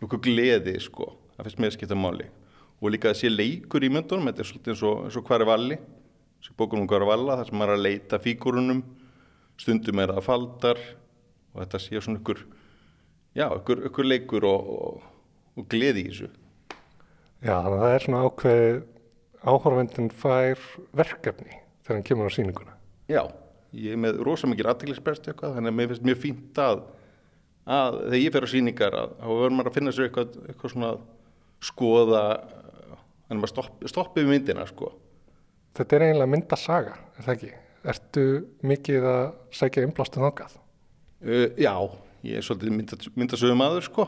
eitthvað 0.01 0.23
gleði 0.27 0.75
sko, 0.83 1.11
það 1.35 1.49
finnst 1.49 1.61
mér 1.63 1.73
að 1.73 1.77
skipta 1.77 1.99
máli. 1.99 2.29
Og 2.77 2.93
líka 2.93 3.09
að 3.09 3.21
sé 3.23 3.31
leikur 3.31 3.85
í 3.85 3.89
myndunum, 3.89 4.29
þetta 4.29 4.43
er 4.43 4.49
svolítið 4.51 4.73
eins 4.73 4.83
og, 4.85 4.99
eins 5.07 5.17
og 5.17 5.29
hvar 5.29 5.43
er 5.43 5.49
valli, 5.49 5.79
þessi 6.37 6.57
bókunum 6.59 6.85
um 6.85 6.91
hvar 6.91 7.01
er 7.05 7.09
valla, 7.09 7.37
þar 7.39 7.49
sem 7.49 7.57
maður 7.57 7.73
er 7.73 7.79
að 7.79 7.85
leita 7.87 8.19
fíkurunum, 8.21 8.83
stundum 9.57 10.03
er 10.03 10.13
það 10.13 10.27
faldar 10.27 10.83
og 11.53 11.63
þetta 11.63 11.81
sé 11.81 12.01
svona 12.03 12.21
ykkur 12.21 12.43
já, 13.37 13.47
ykkur, 13.49 13.81
ykkur 13.89 14.09
leikur 14.11 14.45
og, 14.49 14.69
og, 14.77 15.07
og 15.57 15.67
gleði 15.71 16.05
í 16.05 16.11
þessu. 16.11 16.29
Já, 17.45 17.55
að 17.57 17.73
það 17.73 17.95
er 17.95 18.05
svona 18.05 18.21
ákveð 18.27 18.77
áhorfendin 19.47 20.13
fær 20.17 20.63
verkefni 20.97 21.59
þegar 21.85 21.97
hann 21.97 22.07
kemur 22.07 22.29
á 22.29 22.31
síninguna. 22.33 22.77
Já, 23.09 23.21
ég 23.75 23.95
er 23.95 24.01
með 24.01 24.21
rosa 24.25 24.49
mikið 24.49 24.69
aðtæklisprest 24.71 25.27
eitthvað, 25.27 25.57
þannig 25.57 25.73
að 25.73 25.77
mér 25.79 25.91
finnst 25.91 26.07
mjög 26.07 26.19
fínt 26.23 26.61
að, 26.63 26.83
að 27.77 27.99
þegar 28.03 28.21
ég 28.21 28.35
fer 28.35 28.47
á 28.47 28.53
síningar 28.53 28.97
að 28.97 29.15
þá 29.17 29.27
verður 29.31 29.55
maður 29.57 29.71
að 29.71 29.77
finna 29.79 29.95
sér 29.95 30.07
eitthvað, 30.07 30.37
eitthvað 30.47 30.73
svona 30.75 30.91
skoða, 31.67 32.23
þannig 33.27 33.37
að 33.37 33.41
maður 33.41 33.53
stoppi, 33.53 33.91
stoppi 33.91 34.23
við 34.23 34.33
myndina 34.35 34.67
sko. 34.69 34.91
Þetta 35.77 35.97
er 35.97 36.07
eiginlega 36.07 36.33
myndasaga, 36.33 36.95
er 37.17 37.27
það 37.27 37.35
ekki? 37.35 37.51
Ertu 37.87 38.29
mikið 38.67 39.09
að 39.11 39.25
sækja 39.55 39.83
inblástu 39.87 40.23
þangað? 40.23 40.55
Uh, 41.23 41.49
já, 41.57 41.73
ég 42.27 42.39
er 42.39 42.45
svolítið 42.45 43.11
myndasögum 43.17 43.63
aður 43.65 43.85
sko 43.87 44.07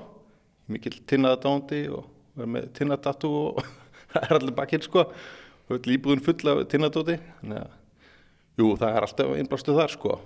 mikil 0.69 0.95
tinnaðadándi 1.09 1.83
og 1.93 2.07
verður 2.37 2.53
með 2.55 2.71
tinnadatú 2.77 3.31
og 3.41 3.61
það 4.13 4.25
er 4.25 4.37
allir 4.37 4.55
bakkinn 4.57 4.85
sko 4.85 5.05
og 5.09 5.75
öll 5.77 5.95
íbúðin 5.95 6.23
full 6.25 6.51
af 6.51 6.63
tinnadóti 6.71 7.17
þannig 7.41 7.63
að 7.63 7.77
jú 8.59 8.73
það 8.79 8.97
er 8.97 9.05
alltaf 9.07 9.31
einblástuð 9.37 9.79
þar 9.79 9.93
sko. 9.93 10.17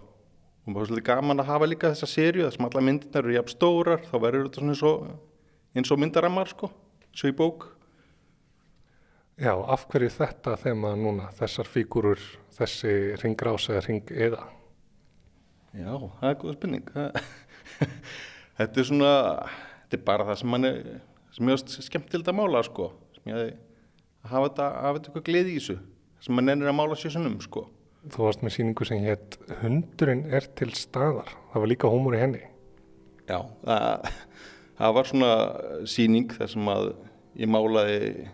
Og 0.64 0.72
það 0.72 0.80
er 0.80 0.90
svolítið 0.90 1.08
gaman 1.10 1.44
að 1.44 1.50
hafa 1.52 1.68
líka 1.68 1.92
þessa 1.92 2.08
sériu 2.10 2.46
þar 2.46 2.56
sem 2.56 2.68
alla 2.68 2.84
myndirnar 2.88 3.26
eru 3.26 3.36
jafn 3.36 3.52
stórar 3.52 4.04
þá 4.08 4.14
verður 4.16 4.46
þetta 4.48 4.62
svona 4.62 4.74
eins 4.74 4.84
og, 4.88 5.08
eins 5.76 5.92
og 5.92 6.00
myndarammar 6.00 6.52
sko, 6.52 6.70
eins 7.10 7.24
og 7.24 7.34
í 7.34 7.36
bók. 7.42 7.66
Já, 9.44 9.52
af 9.52 9.88
hverju 9.90 10.12
þetta 10.14 10.56
þema 10.62 10.94
núna, 10.96 11.28
þessar 11.36 11.68
fígurur, 11.68 12.22
þessi 12.54 12.94
ringrás 13.20 13.68
eða 13.74 13.84
ring 13.88 14.14
eða? 14.14 14.44
Já, 15.74 15.92
það 15.92 16.28
er 16.30 16.40
góða 16.40 16.56
spurning. 16.60 16.92
Þetta 18.54 18.78
er 18.78 18.86
svona 18.86 19.14
þetta 19.50 19.98
er 19.98 20.02
bara 20.06 20.26
það 20.28 20.36
sem 20.38 20.52
mann 20.54 20.68
er 20.68 20.76
sem 21.34 21.48
ég 21.50 21.56
ást 21.58 21.72
skemmtilegt 21.88 22.28
að 22.30 22.36
mála 22.38 22.60
sko. 22.62 22.92
Sem 23.18 23.32
ég 23.32 23.40
að 23.40 24.28
hafa 24.30 24.52
þetta 24.52 24.68
hafa 24.70 25.00
þetta 25.00 25.10
eitthvað 25.10 25.26
gleði 25.32 25.56
í 25.56 25.56
þessu. 25.58 25.76
Sem 26.22 26.38
mann 26.38 26.54
ennir 26.54 26.70
að 26.70 26.78
mála 26.78 26.98
sjösunum 27.02 27.40
sko 27.42 27.64
Þú 28.12 28.26
varst 28.26 28.44
með 28.44 28.56
síningu 28.58 28.88
sem 28.88 29.04
hétt 29.06 29.38
Hundurinn 29.62 30.26
er 30.28 30.50
til 30.60 30.72
staðar. 30.76 31.30
Það 31.54 31.64
var 31.64 31.72
líka 31.72 31.92
hómur 31.92 32.18
í 32.18 32.20
henni. 32.20 32.42
Já, 33.30 33.40
það, 33.64 34.10
það 34.82 34.98
var 34.98 35.10
svona 35.12 35.32
síning 35.88 36.34
þar 36.36 36.52
sem 36.52 36.74
að 36.74 36.90
ég 37.40 37.52
málaði 37.54 38.28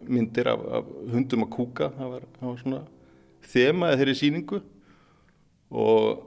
myndir 0.00 0.48
af, 0.48 0.64
af 0.80 0.88
hundum 1.12 1.44
að 1.44 1.52
kúka. 1.58 1.90
Það 1.98 2.14
var, 2.14 2.26
það 2.38 2.48
var 2.48 2.64
svona 2.64 2.80
þemaði 3.50 4.00
þeirri 4.00 4.18
síningu 4.22 4.64
og 5.70 6.26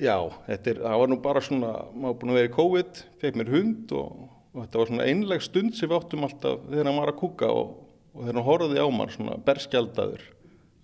Já, 0.00 0.16
er, 0.48 0.60
það 0.64 0.94
var 0.96 1.10
nú 1.12 1.16
bara 1.20 1.40
svona, 1.44 1.70
maður 1.92 2.14
búin 2.22 2.30
að 2.32 2.36
vera 2.38 2.48
í 2.48 2.52
COVID, 2.54 3.00
fekk 3.20 3.34
mér 3.36 3.50
hund 3.52 3.90
og, 3.92 4.22
og 4.54 4.62
þetta 4.62 4.78
var 4.80 4.88
svona 4.88 5.08
einleg 5.10 5.42
stund 5.44 5.74
sem 5.76 5.90
við 5.90 5.98
áttum 5.98 6.24
alltaf 6.24 6.62
þegar 6.70 6.88
hann 6.88 7.00
var 7.02 7.12
að 7.12 7.18
kúka 7.20 7.50
og, 7.52 7.74
og 8.14 8.22
þegar 8.22 8.38
hann 8.38 8.46
horfiði 8.46 8.80
á 8.80 8.88
mann 8.96 9.12
svona 9.12 9.36
berskjaldadur, 9.44 10.22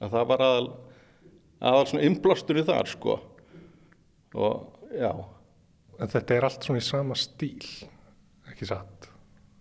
að 0.00 0.14
það 0.14 0.28
var 0.32 0.44
aðal, 0.46 0.68
aðal 1.60 1.88
svona 1.90 2.06
inblástur 2.08 2.60
í 2.60 2.64
þar 2.68 2.90
sko 2.92 3.18
og 4.36 4.88
já. 4.92 5.12
En 5.96 6.10
þetta 6.12 6.36
er 6.36 6.48
allt 6.48 6.66
svona 6.66 6.82
í 6.82 6.84
sama 6.84 7.16
stíl, 7.16 7.68
ekki 8.50 8.68
satt? 8.68 9.10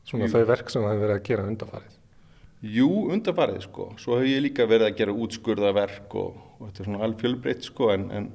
Svona 0.06 0.28
Jú. 0.28 0.34
þau 0.36 0.50
verk 0.52 0.72
sem 0.72 0.84
það 0.84 0.92
hefur 0.92 1.06
verið 1.06 1.16
að 1.16 1.28
gera 1.30 1.46
undarfarið? 1.50 1.94
Jú, 2.76 2.90
undarfarið 3.14 3.62
sko, 3.66 3.92
svo 4.02 4.18
hef 4.20 4.28
ég 4.28 4.44
líka 4.44 4.66
verið 4.68 4.90
að 4.90 4.98
gera 5.00 5.16
útskurðaverk 5.26 6.18
og, 6.20 6.42
og 6.58 6.68
þetta 6.68 6.84
er 6.84 6.90
svona 6.90 7.06
alfjölbreytt 7.08 7.70
sko 7.70 7.92
en, 7.94 8.10
en 8.12 8.28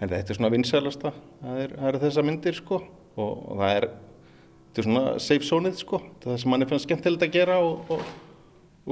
en 0.00 0.08
þetta 0.08 0.32
er 0.32 0.38
svona 0.38 0.52
vinsælasta 0.54 1.12
það 1.12 1.60
er, 1.64 1.74
það 1.76 1.90
er 1.90 1.98
þessa 2.04 2.24
myndir 2.24 2.56
sko 2.56 2.78
og, 2.80 3.32
og 3.52 3.60
það 3.60 3.74
er, 3.76 3.86
er 4.80 4.86
svona 4.86 5.04
safe 5.20 5.46
zone-ið 5.46 5.78
sko, 5.82 6.00
það 6.00 6.26
er 6.26 6.32
það 6.32 6.42
sem 6.42 6.52
mann 6.54 6.64
er 6.64 6.70
fannst 6.70 6.88
skemmtilegt 6.88 7.26
að 7.26 7.34
gera 7.36 7.58
og, 7.64 7.92
og, 7.92 8.06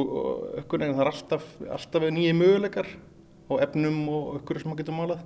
og 0.04 0.56
ökkur 0.62 0.84
en 0.84 0.94
það 0.94 1.04
er 1.04 1.10
alltaf, 1.12 1.46
alltaf 1.76 2.08
nýja 2.14 2.36
möguleikar 2.36 2.88
á 3.48 3.52
efnum 3.64 4.00
og 4.12 4.40
ökkur 4.40 4.60
sem 4.60 4.70
maður 4.70 4.82
getur 4.82 4.98
málað. 4.98 5.22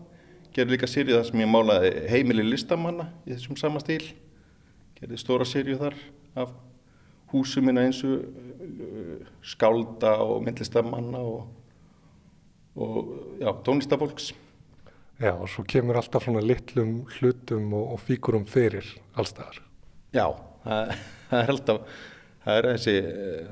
Gerði 0.52 0.76
líka 0.76 0.90
sérið 0.90 1.18
það 1.18 1.24
sem 1.30 1.42
ég 1.42 1.50
málaði 1.52 1.92
heimili 2.12 2.44
listamanna 2.46 3.08
í 3.24 3.32
þessum 3.32 3.58
sama 3.60 3.80
stíl. 3.82 4.04
Gerði 4.98 5.20
stóra 5.20 5.48
sérið 5.48 5.80
þar 5.86 5.98
af 6.44 6.54
húsum 7.32 7.66
minna 7.66 7.86
eins 7.86 8.02
og 8.04 8.22
uh, 8.22 9.26
skálda 9.44 10.18
og 10.24 10.42
myndlistamanna 10.44 11.22
og 11.22 11.44
já, 13.40 13.50
tónlistafólks 13.64 14.32
Já, 15.22 15.36
og 15.36 15.46
svo 15.50 15.62
kemur 15.68 15.98
alltaf 16.00 16.24
svona 16.24 16.40
litlum 16.42 17.02
hlutum 17.18 17.68
og, 17.76 17.92
og 17.94 18.00
fíkurum 18.02 18.42
fyrir 18.48 18.86
allstaðar. 19.14 19.60
Já, 20.10 20.24
það, 20.64 20.94
það 21.28 21.42
er 21.42 21.52
alltaf, 21.52 22.00
það 22.44 22.58
er 22.58 22.68
þessi, 22.70 22.96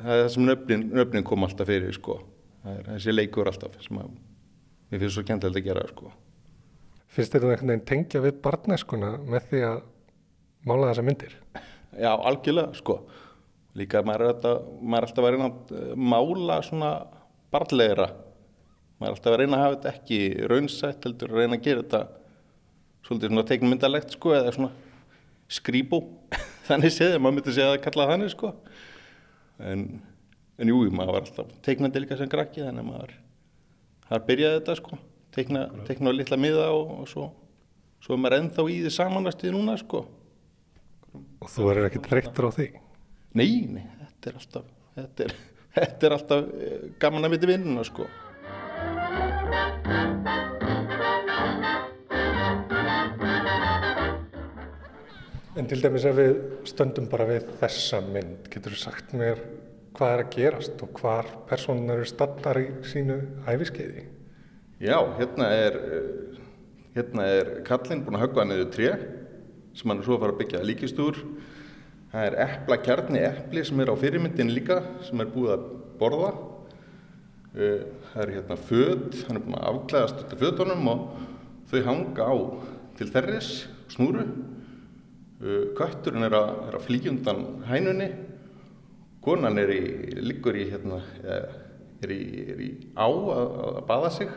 það 0.00 0.14
er 0.14 0.22
það 0.22 0.32
sem 0.34 0.48
nöfnin, 0.48 0.84
nöfnin 1.00 1.28
kom 1.30 1.46
alltaf 1.46 1.70
fyrir, 1.70 1.94
sko. 1.96 2.18
Það 2.64 2.76
er 2.76 2.90
þessi 2.94 3.14
leikur 3.14 3.50
alltaf 3.50 3.78
sem 3.84 4.02
að, 4.02 4.10
við 4.90 5.04
finnst 5.04 5.18
svo 5.18 5.26
kjæntilegt 5.28 5.62
að 5.62 5.68
gera, 5.70 5.86
sko. 5.92 6.12
Finnst 7.10 7.34
þetta 7.34 7.48
einhvern 7.50 7.72
veginn 7.72 7.86
tengja 7.90 8.22
við 8.22 8.42
barneskuna 8.44 9.14
með 9.26 9.48
því 9.50 9.62
að 9.66 9.80
mála 10.70 10.90
þessa 10.92 11.06
myndir? 11.06 11.38
Já, 11.98 12.12
algjörlega, 12.14 12.76
sko. 12.78 13.00
Líka 13.78 14.02
maður 14.06 14.26
er 14.26 14.34
alltaf, 14.34 14.66
maður 14.82 15.06
er 15.06 15.08
alltaf 15.08 15.24
að 15.24 15.30
vera 15.30 15.48
að 15.48 16.04
mála 16.10 16.58
svona 16.66 16.90
barnlegra 17.50 18.10
maður 19.00 19.08
er 19.08 19.16
alltaf 19.16 19.32
að 19.32 19.38
reyna 19.40 19.56
að 19.56 19.62
hafa 19.64 19.76
þetta 19.76 19.92
ekki 19.96 20.48
raunsætt 20.50 21.06
heldur 21.06 21.30
að 21.32 21.40
reyna 21.40 21.56
að 21.56 21.64
gera 21.64 21.84
þetta 21.84 22.00
svolítið 23.06 23.30
svona 23.32 23.44
teiknmyndalegt 23.48 24.16
sko 24.16 24.34
eða 24.36 24.54
svona 24.56 24.70
skrýbú 25.50 26.00
þannig 26.70 26.94
séð, 26.94 27.18
maður 27.18 27.36
myndi 27.38 27.56
segja 27.56 27.74
að 27.74 27.82
kalla 27.84 28.08
þannig 28.12 28.32
sko. 28.32 28.54
En, 29.60 29.84
en 30.60 30.72
jú, 30.72 30.80
maður 30.94 31.16
var 31.16 31.26
alltaf 31.26 31.52
teiknandi 31.66 32.02
líka 32.04 32.18
sem 32.20 32.30
grakki 32.30 32.64
þannig 32.64 32.86
að 32.86 32.90
maður 32.92 33.14
har 34.10 34.26
byrjað 34.30 34.56
þetta 34.58 34.80
sko. 34.80 35.00
Teikna, 35.34 35.68
teikna 35.86 36.14
litla 36.14 36.38
miða 36.40 36.70
og, 36.74 36.88
og 37.02 37.10
svo 37.10 37.28
svo 38.00 38.16
er 38.16 38.22
maður 38.22 38.38
ennþá 38.40 38.64
í 38.72 38.80
því 38.84 38.92
samanlæstuði 38.94 39.52
núna 39.54 39.76
sko. 39.80 40.04
Og 41.40 41.50
þú 41.50 41.66
verður 41.68 41.88
ekki 41.90 42.02
treyttur 42.06 42.48
á 42.48 42.50
því? 42.56 42.66
Nei, 43.38 43.50
nei, 43.70 43.84
þetta 44.00 44.30
er 44.30 44.40
alltaf 44.40 44.70
þetta 44.96 45.26
er, 45.26 45.34
þetta 45.78 46.08
er 46.08 46.16
alltaf 46.16 46.50
eh, 46.66 46.84
gaman 47.02 47.28
að 47.28 47.36
viti 47.36 47.50
vinnuna 47.50 47.84
sko 47.86 48.06
En 55.58 55.66
til 55.66 55.82
dæmis 55.82 56.04
ef 56.06 56.14
við 56.14 56.36
stöndum 56.70 57.08
bara 57.10 57.26
við 57.26 57.48
þessa 57.58 57.98
mynd, 58.06 58.46
getur 58.52 58.76
þú 58.76 58.82
sagt 58.84 59.14
mér 59.18 59.40
hvað 59.96 60.12
er 60.14 60.22
að 60.22 60.34
gerast 60.36 60.82
og 60.84 61.00
hvar 61.00 61.26
personar 61.50 61.98
eru 61.98 62.06
stattar 62.06 62.60
í 62.62 62.68
sínu 62.86 63.16
æfiskeiði? 63.50 64.04
Já, 64.80 64.96
hérna 65.18 65.48
er 65.50 65.78
uh, 65.80 66.30
Hérna 66.90 67.22
er 67.30 67.48
kallinn 67.62 68.00
búin 68.02 68.16
að 68.18 68.24
höggva 68.24 68.44
niður 68.48 68.70
tré 68.74 68.88
sem 69.78 69.90
hann 69.92 70.00
er 70.00 70.06
svo 70.06 70.16
að 70.16 70.24
fara 70.24 70.34
að 70.34 70.40
byggja 70.40 70.62
líkistúr. 70.66 71.18
Það 72.10 72.24
er 72.26 72.36
epla 72.42 72.78
kjarni 72.82 73.20
epli 73.22 73.62
sem 73.68 73.82
er 73.82 73.92
á 73.94 74.00
fyrirmyndin 74.00 74.50
líka 74.50 74.80
sem 75.06 75.22
er 75.22 75.30
búið 75.30 75.52
að 75.54 75.68
borða. 76.00 76.30
Eh, 77.54 77.84
það 78.10 78.24
er 78.24 78.32
hérna 78.34 78.56
född, 78.66 79.20
hann 79.28 79.38
er 79.38 79.44
búin 79.44 79.58
að 79.60 79.68
afklæðast 79.70 80.24
út 80.24 80.34
af 80.34 80.42
föddunum 80.42 80.90
og 80.90 81.04
þau 81.70 81.78
hanga 81.86 82.26
á 82.26 82.34
til 82.98 83.10
þerris, 83.14 83.52
snúru. 83.94 84.26
Eh, 85.40 85.70
kötturinn 85.72 86.26
er 86.26 86.34
að, 86.36 86.50
að 86.68 86.82
flíkjundan 86.84 87.38
hænunni. 87.64 88.10
Konan 89.24 89.56
er 89.60 89.70
í, 89.72 89.80
liggur 90.20 90.56
í 90.56 90.66
hérna, 90.68 90.98
er 91.24 92.12
í, 92.12 92.20
er 92.52 92.60
í 92.60 92.68
á 92.92 93.08
að, 93.08 93.54
að 93.70 93.78
baða 93.88 94.10
sig 94.16 94.30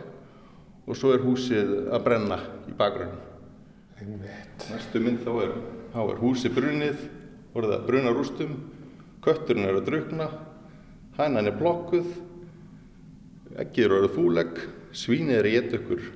og 0.83 0.97
svo 0.99 1.13
er 1.15 1.23
húsið 1.23 1.73
að 1.95 2.05
brenna 2.07 2.37
í 2.67 2.75
bakgrunn. 2.79 3.15
Næstu 4.67 4.99
mynd 5.03 5.21
þá 5.23 5.31
er, 5.45 5.53
er 6.03 6.19
húsið 6.19 6.55
brunnið, 6.57 7.05
orðið 7.55 7.75
að 7.77 7.85
bruna 7.87 8.15
rústum, 8.15 8.55
kötturinn 9.23 9.69
er 9.69 9.79
að 9.79 9.87
drukna, 9.87 10.29
hænan 11.19 11.47
er 11.47 11.59
blokkuð, 11.59 12.09
ekkið 13.63 13.87
eru 13.99 14.11
fúlegg, 14.11 14.63
svínið 14.95 15.39
er 15.39 15.47
að 15.47 15.55
geta 15.55 15.79
ykkur, 15.79 16.09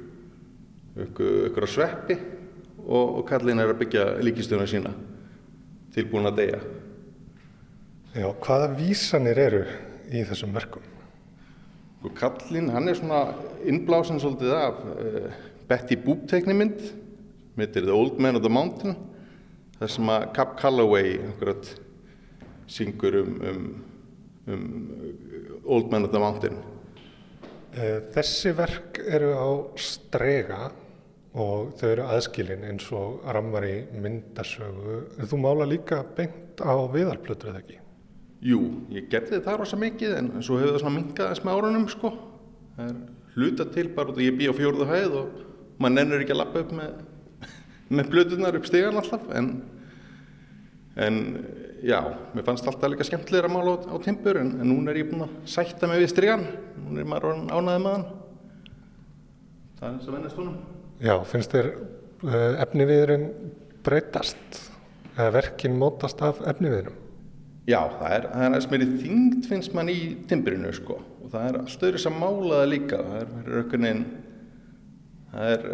ykkur, 1.07 1.38
ykkur 1.51 1.69
að 1.69 1.73
sveppi 1.75 2.19
og, 2.88 3.19
og 3.19 3.23
kallin 3.27 3.59
er 3.59 3.73
að 3.73 3.81
byggja 3.83 4.05
líkistöðuna 4.23 4.67
sína 4.71 4.93
tilbúin 5.95 6.29
að 6.29 6.39
deyja. 6.41 6.59
Já, 8.17 8.27
hvaða 8.43 8.69
vísanir 8.77 9.39
eru 9.41 9.63
í 10.13 10.23
þessum 10.27 10.53
verkum? 10.55 10.85
Og 12.05 12.13
kallinn, 12.17 12.69
hann 12.71 12.88
er 12.88 12.97
svona 12.97 13.23
innblásin 13.67 14.21
svolítið 14.21 14.53
af 14.55 14.79
uh, 14.93 15.27
Betty 15.67 15.97
Boop 15.99 16.27
teiknimynd 16.29 16.79
með 17.57 17.79
The 17.79 17.93
Old 17.93 18.21
Man 18.21 18.38
of 18.38 18.45
the 18.45 18.53
Mountain 18.53 18.95
þar 19.77 19.93
sem 19.93 20.13
að 20.13 20.27
Cap 20.38 20.55
Calloway 20.61 21.17
akkurat 21.31 21.69
syngur 22.69 23.19
um, 23.23 23.35
um, 23.49 23.67
um 24.53 24.65
Old 25.65 25.91
Man 25.91 26.07
of 26.07 26.13
the 26.13 26.21
Mountain. 26.21 26.61
Uh, 27.73 27.99
þessi 28.15 28.53
verk 28.57 29.01
eru 29.03 29.33
á 29.33 29.49
strega 29.81 30.67
og 31.38 31.73
þau 31.77 31.89
eru 31.89 32.05
aðskilin 32.11 32.63
eins 32.67 32.88
og 32.95 33.25
rammar 33.35 33.65
í 33.67 33.75
myndasögu. 33.93 35.01
Þú 35.21 35.41
mála 35.43 35.67
líka 35.69 36.01
beint 36.17 36.61
á 36.63 36.73
viðarplötur 36.93 37.51
eða 37.51 37.61
ekki? 37.61 37.77
Jú, 38.47 38.59
ég 38.93 39.07
gerði 39.11 39.39
það 39.45 39.59
rosa 39.61 39.79
mikið 39.81 40.15
en 40.17 40.31
svo 40.45 40.59
hefur 40.61 40.75
það 40.75 40.83
svona 40.83 40.97
minkaðast 40.99 41.45
með 41.45 41.57
árunum 41.57 41.88
sko. 41.89 42.11
Það 42.77 42.91
er 42.91 42.97
hluta 43.38 43.65
til 43.73 43.88
bara 43.95 44.13
út 44.13 44.19
og 44.19 44.25
ég 44.25 44.38
bý 44.38 44.49
á 44.49 44.53
fjórðu 44.57 44.89
hæð 44.89 45.17
og 45.21 45.39
maður 45.81 45.95
nennur 45.95 46.23
ekki 46.23 46.35
að 46.35 46.41
lappa 46.41 46.61
upp 46.63 46.75
með, 46.77 46.99
með 47.97 48.13
blödunar 48.13 48.59
upp 48.59 48.69
stegan 48.69 49.01
alltaf 49.01 49.25
en, 49.38 49.51
en 51.01 51.19
já, 51.85 51.99
mér 52.33 52.45
fannst 52.45 52.69
alltaf 52.69 52.93
líka 52.93 53.05
skemmtilega 53.09 53.49
að 53.49 53.55
mála 53.57 53.75
á, 53.77 53.77
á 53.93 53.95
timpur 54.05 54.41
en, 54.41 54.55
en 54.61 54.69
núna 54.69 54.93
er 54.93 55.01
ég 55.03 55.11
búin 55.11 55.25
að 55.25 55.35
sætta 55.49 55.89
mig 55.89 56.01
við 56.05 56.13
stegan, 56.13 56.47
núna 56.83 57.03
er 57.03 57.11
maður 57.13 57.43
ánaðið 57.49 57.85
með 57.85 57.93
hann. 57.97 58.07
Það 59.77 59.88
er 59.89 59.97
þess 59.97 60.09
að 60.09 60.17
vennast 60.17 60.41
honum. 60.41 60.76
Já, 61.04 61.14
finnst 61.30 61.54
þér 61.54 61.72
uh, 62.26 62.54
efniviðurinn 62.64 63.28
breytast? 63.86 64.64
Eða 65.18 65.34
verkinn 65.39 65.78
mótast 65.78 66.22
af 66.26 66.43
efniviðurum? 66.45 66.95
Já, 67.68 67.82
það 67.98 68.14
er, 68.16 68.30
það 68.32 68.43
er 68.45 68.48
aðeins 68.48 68.70
meiri 68.72 68.88
þyngd 69.02 69.50
finnst 69.50 69.76
mann 69.76 69.91
í 69.91 70.00
timbrinu 70.30 70.72
sko. 70.76 71.02
Og 71.24 71.34
það 71.34 71.50
er 71.50 71.60
öðru 71.66 72.02
sem 72.02 72.22
málaða 72.22 72.72
líka, 72.72 73.02
það 73.04 73.20
er, 73.20 73.32
er 73.41 73.58
auðvitað 73.58 74.02
það 75.32 75.54
er, 75.54 75.66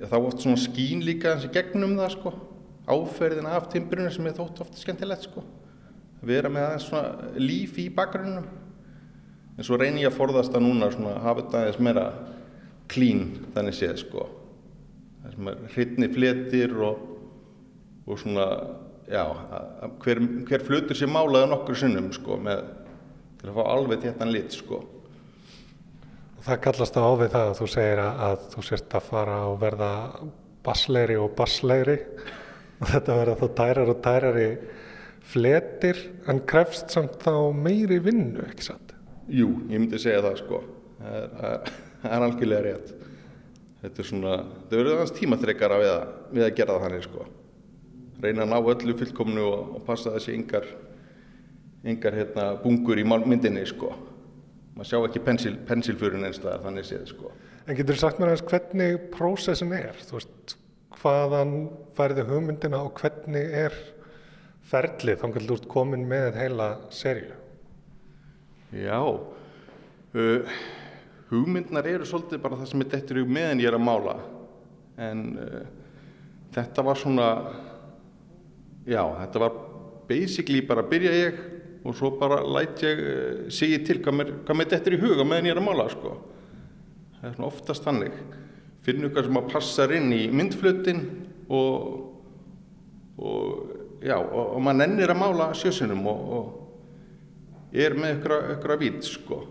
já 0.00 0.06
þá 0.08 0.16
oft 0.18 0.42
svona 0.44 0.60
skín 0.60 1.02
líka 1.04 1.34
eins 1.34 1.46
og 1.46 1.54
gegnum 1.54 1.96
það 1.98 2.12
sko, 2.14 2.32
áferðin 2.88 3.48
af 3.50 3.68
timbrinu 3.72 4.12
sem 4.12 4.28
er 4.28 4.36
þótt 4.38 4.62
ofta 4.64 4.80
skemmtilegt 4.80 5.26
sko, 5.26 5.44
vera 6.24 6.50
með 6.52 6.68
aðeins 6.68 6.86
svona 6.88 7.32
líf 7.40 7.78
í 7.82 7.88
bakgrunnum, 7.94 8.46
en 9.56 9.66
svo 9.66 9.78
reynir 9.80 10.06
ég 10.06 10.12
að 10.12 10.18
forðast 10.20 10.54
að 10.56 10.64
núna 10.66 10.90
svona 10.94 11.18
hafa 11.24 11.42
þetta 11.42 11.60
aðeins 11.60 11.82
meira 11.82 12.06
klín 12.92 13.24
þannig 13.56 13.78
séð 13.78 13.98
sko, 14.04 14.28
hrytni 15.72 16.08
fletir 16.12 16.74
og, 16.82 17.04
og 18.06 18.18
svona 18.20 18.46
já, 19.08 19.24
hver, 20.02 20.20
hver 20.48 20.64
flutur 20.66 20.98
sé 20.98 21.08
málaði 21.10 21.50
nokkur 21.52 21.78
sinnum 21.78 22.10
sko, 22.14 22.38
með, 22.42 22.64
til 23.40 23.50
að 23.50 23.58
fá 23.58 23.62
alveg 23.64 24.04
téttan 24.04 24.32
lit 24.34 24.56
sko. 24.56 24.82
Það 26.42 26.62
kallast 26.64 26.98
á 26.98 27.06
við 27.20 27.34
það 27.34 27.48
að 27.48 27.58
þú 27.60 27.66
segir 27.70 28.02
að, 28.02 28.22
að 28.26 28.46
þú 28.54 28.64
sérst 28.66 28.96
að 28.98 29.10
fara 29.12 29.40
og 29.46 29.58
verða 29.62 29.90
basslegri 30.66 31.18
og 31.22 31.36
basslegri 31.38 31.98
og 32.82 32.88
þetta 32.90 33.18
verða 33.20 33.36
þá 33.38 33.58
tærar 33.60 33.92
og 33.92 34.00
tærari 34.02 34.48
fletir 35.32 36.00
en 36.30 36.42
krefst 36.50 36.90
samt 36.90 37.20
þá 37.22 37.54
meiri 37.54 38.00
vinnu, 38.02 38.42
ekki 38.48 38.66
satt? 38.72 38.90
Jú, 39.30 39.52
ég 39.70 39.78
myndi 39.78 40.00
segja 40.02 40.24
það 40.24 40.40
sko. 40.42 40.60
Það 40.98 41.18
er, 41.20 41.30
er, 41.52 41.76
er 42.10 42.26
algjörlega 42.26 42.64
rétt. 42.66 42.90
Þetta 43.82 44.02
er 44.02 44.06
svona, 44.06 44.34
það 44.70 44.78
verður 44.78 44.98
aðeins 44.98 45.16
tímaþreikara 45.16 45.78
við, 45.82 45.94
við 46.36 46.44
að 46.46 46.58
gera 46.58 46.76
það 46.76 46.84
þannig 46.86 47.06
sko 47.08 47.30
reyna 48.22 48.46
að 48.46 48.52
ná 48.52 48.58
öllu 48.72 48.96
fullkomnu 48.98 49.44
og, 49.48 49.76
og 49.76 49.84
passa 49.86 50.14
þessi 50.14 50.36
yngar, 50.36 50.66
yngar 51.88 52.16
hérna, 52.16 52.48
bungur 52.62 53.00
í 53.00 53.06
myndinni 53.06 53.64
sko. 53.66 53.92
maður 54.76 54.88
sjá 54.88 54.98
ekki 55.06 55.20
pensil, 55.26 55.56
pensilfurinn 55.68 56.24
einstað 56.24 56.62
þannig 56.64 56.86
séð 56.88 57.08
sko. 57.10 57.32
En 57.66 57.76
getur 57.78 57.98
þú 57.98 58.02
sagt 58.02 58.20
mér 58.20 58.32
aðeins 58.32 58.46
hvernig 58.48 59.08
prósessin 59.12 59.74
er? 59.76 59.98
Þú 60.06 60.18
veist, 60.18 60.54
hvaðan 61.02 61.52
færði 61.96 62.24
hugmyndina 62.30 62.80
og 62.86 62.94
hvernig 63.00 63.56
er 63.66 63.76
ferlið 64.70 65.20
þá 65.20 65.26
kannski 65.26 65.54
úr 65.56 65.66
komin 65.70 66.06
með 66.08 66.38
heila 66.40 66.68
serju? 66.94 67.34
Já, 68.72 68.96
uh, 69.02 70.56
hugmyndnar 71.32 71.88
eru 71.88 72.06
svolítið 72.08 72.42
bara 72.44 72.58
það 72.60 72.70
sem 72.70 72.84
er 72.84 72.90
dettur 72.92 73.22
í 73.22 73.24
meðan 73.26 73.62
ég 73.62 73.70
er 73.70 73.78
að 73.78 73.86
mála. 73.86 74.16
En 75.00 75.22
uh, 75.40 75.62
þetta 76.52 76.84
var 76.84 77.00
svona 77.00 77.28
já, 78.84 79.02
þetta 79.22 79.42
var 79.46 79.58
basically 80.10 80.60
bara 80.68 80.84
byrja 80.84 81.14
ég 81.16 81.40
og 81.82 81.96
svo 81.98 82.12
bara 82.20 82.42
læt 82.44 82.84
ég 82.84 83.02
uh, 83.02 83.42
segja 83.50 83.80
til 83.86 83.98
hvað 84.04 84.18
mér, 84.20 84.32
mér 84.52 84.70
dettur 84.74 84.98
í 84.98 85.02
huga 85.02 85.26
meðan 85.26 85.48
ég 85.48 85.56
er 85.56 85.62
að 85.62 85.68
mála 85.70 85.88
sko. 85.92 86.14
það 87.18 87.28
er 87.30 87.36
svona 87.38 87.50
oftast 87.50 87.88
þannig. 87.88 88.22
Finn 88.82 89.04
eitthvað 89.06 89.28
sem 89.28 89.38
að 89.38 89.52
passa 89.52 89.86
inn 89.94 90.10
í 90.14 90.24
myndflutin 90.34 91.04
og 91.48 92.08
og 93.22 94.02
já, 94.02 94.16
og, 94.18 94.56
og 94.56 94.62
maður 94.64 94.80
nennir 94.80 95.12
að 95.12 95.20
mála 95.20 95.48
sjösunum 95.54 96.06
og, 96.10 96.22
og 96.36 97.76
er 97.76 97.94
með 97.96 98.24
eitthvað 98.26 98.80
vít 98.80 99.04
sko 99.06 99.42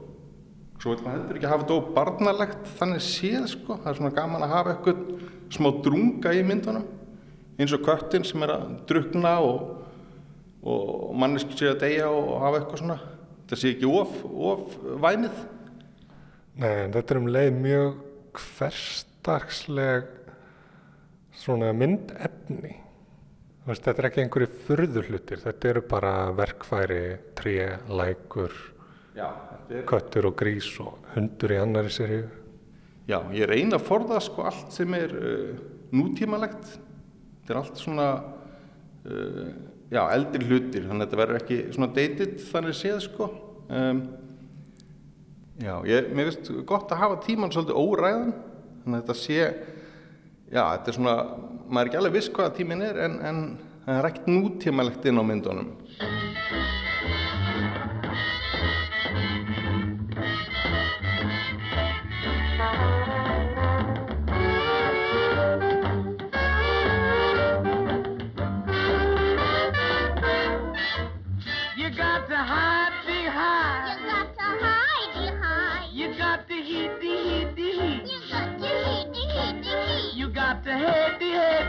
svo 0.82 0.96
vil 0.96 1.06
maður 1.06 1.20
heldur 1.20 1.38
ekki 1.38 1.52
hafa 1.52 1.64
þetta 1.64 1.78
óbarnalegt 1.78 2.74
þannig 2.80 3.06
séð 3.06 3.46
sko, 3.52 3.78
það 3.84 3.92
er 3.92 4.00
svona 4.00 4.16
gaman 4.18 4.46
að 4.46 4.56
hafa 4.56 4.74
eitthvað 4.76 5.06
smá 5.52 5.70
drunga 5.86 6.34
í 6.34 6.42
myndunum 6.48 6.88
eins 7.62 7.74
og 7.76 7.86
köttin 7.86 8.26
sem 8.26 8.42
er 8.46 8.56
að 8.56 8.70
drukna 8.90 9.36
og, 9.46 9.66
og 10.66 11.12
manneski 11.22 11.58
sé 11.58 11.70
að 11.70 11.84
deyja 11.84 12.08
og 12.10 12.32
hafa 12.42 12.62
eitthvað 12.62 12.82
svona. 12.82 13.00
Þetta 13.42 13.60
sé 13.60 13.74
ekki 13.76 13.90
of, 13.92 14.16
of 14.32 14.78
væmið 15.04 15.44
Nei, 16.62 16.90
þetta 16.92 17.14
er 17.14 17.20
um 17.22 17.30
leið 17.32 17.54
mjög 17.64 18.00
hverstagsleg 18.36 20.10
svona 21.42 21.72
myndefni. 21.76 22.74
Þetta 23.70 23.94
er 23.94 24.08
ekki 24.10 24.24
einhverju 24.26 24.50
fyrðurlutir 24.66 25.40
þetta 25.46 25.70
eru 25.70 25.84
bara 25.88 26.14
verkfæri 26.36 27.04
tré, 27.38 27.56
lækur 27.88 28.56
Já, 29.16 29.28
er... 29.70 29.84
köttur 29.90 30.30
og 30.30 30.38
grís 30.40 30.70
og 30.80 31.00
hundur 31.16 31.52
í 31.52 31.60
annari 31.60 31.92
serju 31.92 32.30
Já, 33.10 33.18
ég 33.36 33.50
reyna 33.50 33.76
að 33.80 33.88
forða 33.88 34.22
sko 34.24 34.46
allt 34.48 34.72
sem 34.72 34.94
er 34.96 35.12
uh, 35.18 35.56
nútímalegt. 35.92 36.76
Þetta 37.42 37.54
er 37.54 37.60
allt 37.60 37.82
svona 37.82 38.08
uh, 38.22 39.50
já, 39.92 40.02
eldri 40.06 40.48
hlutir 40.48 40.86
þannig 40.86 41.02
að 41.02 41.08
þetta 41.08 41.22
verður 41.22 41.40
ekki 41.42 41.58
svona 41.76 41.90
dated 41.98 42.38
þannig 42.46 42.78
séð 42.78 43.02
sko. 43.08 43.28
Um, 43.72 44.02
já, 45.60 45.74
ég, 45.90 46.12
mér 46.16 46.30
finnst 46.30 46.54
gott 46.70 46.94
að 46.94 47.04
hafa 47.04 47.20
tíman 47.26 47.52
svolítið 47.54 47.82
óræðan 47.82 48.32
þannig 48.84 48.96
að 48.96 49.02
þetta 49.02 49.18
sé 49.20 49.42
já, 50.52 50.64
þetta 50.64 50.92
er 50.92 50.98
svona, 50.98 51.18
maður 51.68 51.82
er 51.82 51.92
ekki 51.92 52.02
alveg 52.02 52.18
viss 52.18 52.32
hvaða 52.36 52.56
tímin 52.58 52.86
er 52.86 53.02
en, 53.06 53.20
en 53.28 53.44
það 53.86 54.00
er 54.00 54.10
ekkert 54.10 54.32
nútímalegt 54.32 55.08
inn 55.08 55.22
á 55.22 55.24
myndunum 55.26 55.70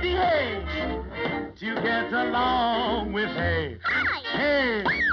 behave 0.03 0.67
to 1.55 1.75
get 1.81 2.13
along 2.13 3.13
with 3.13 3.31
hay. 3.31 3.79
Hi. 3.85 4.37
Hay. 4.37 5.12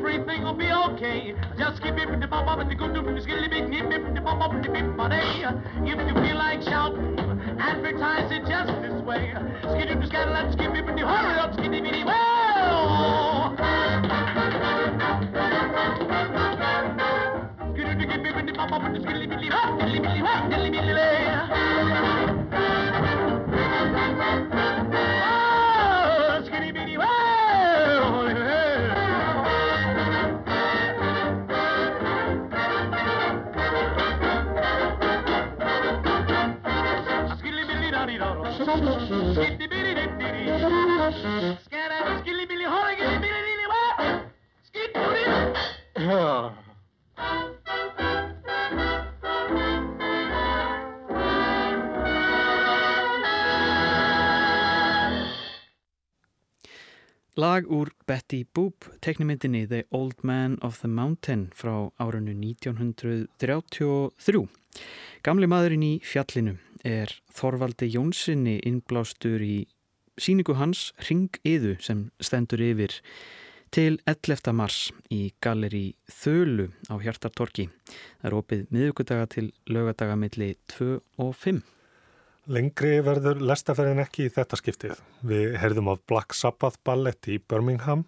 Everything 0.00 0.42
will 0.42 0.54
be 0.54 0.72
okay, 0.72 1.34
just 1.58 1.82
keep 1.82 1.92
it 1.92 2.20
the 2.20 2.26
bop 2.26 2.46
bop 2.46 2.58
and 2.58 2.70
the 2.70 2.74
good 2.74 2.96
skilly 3.22 3.48
big 3.48 3.68
nip 3.68 3.84
nip 3.84 4.14
the 4.14 4.20
bop 4.20 4.38
bop 4.38 4.52
and 4.52 4.64
the 4.64 4.70
bip 4.70 4.96
bop 4.96 5.12
If 5.12 5.98
you 6.08 6.14
feel 6.24 6.36
like 6.36 6.62
shouting, 6.62 7.20
advertise 7.60 8.32
it 8.32 8.48
just 8.48 8.72
this 8.80 8.96
way. 9.04 9.34
Skiddy 9.60 10.00
the 10.00 10.06
scattle 10.06 10.34
and 10.34 10.52
skip 10.54 10.72
it 10.72 10.86
the 10.86 11.04
hurry 11.04 11.38
up 11.38 11.52
skiddy 11.52 11.82
bitty 11.82 12.04
well. 12.04 13.54
Skiddy 17.76 17.94
the 18.00 18.06
skip 18.08 18.36
it 18.40 18.46
the 18.46 18.52
bop 18.56 18.70
bop 18.70 18.82
and 18.82 18.96
the 18.96 19.00
skilly 19.02 19.26
bitty 19.26 19.48
hop 19.48 19.78
dilly 19.78 20.00
bitty 20.00 20.20
hop 20.20 20.48
dilly 20.48 20.70
bitty 20.70 20.89
Lag 57.40 57.64
úr 57.72 57.88
Betty 58.06 58.44
Boop 58.44 58.84
teknimyndinni 59.00 59.66
The 59.66 59.84
Old 59.90 60.14
Man 60.22 60.58
of 60.62 60.80
the 60.80 60.88
Mountain 60.88 61.50
frá 61.54 61.90
árunnu 61.96 62.32
1933. 62.32 64.48
Gamli 65.22 65.46
maðurinn 65.48 65.84
í 65.84 66.00
fjallinu 66.04 66.56
er 66.84 67.12
Þorvaldi 67.32 67.88
Jónssoni 67.92 68.60
innblástur 68.64 69.44
í 69.44 69.66
síningu 70.20 70.56
hans 70.60 70.90
Ringiðu 71.08 71.76
sem 71.82 72.08
stendur 72.20 72.62
yfir 72.62 72.94
til 73.74 74.00
11. 74.10 74.52
mars 74.56 74.90
í 75.14 75.30
galleri 75.42 75.94
Þölu 76.10 76.70
á 76.90 76.94
Hjartartorki. 77.02 77.68
Það 78.20 78.30
er 78.30 78.36
opið 78.38 78.64
miðugudaga 78.74 79.28
til 79.30 79.50
lögadaga 79.70 80.16
milli 80.18 80.54
2 80.74 80.96
og 81.22 81.36
5. 81.38 81.60
Lengri 82.50 82.96
verður 83.06 83.42
lestaferðin 83.46 84.02
ekki 84.02 84.26
í 84.26 84.32
þetta 84.34 84.58
skiptið. 84.58 85.02
Við 85.22 85.54
heyrðum 85.62 85.92
af 85.92 86.00
Black 86.10 86.34
Sabbath 86.34 86.80
ballett 86.86 87.28
í 87.30 87.38
Birmingham, 87.38 88.06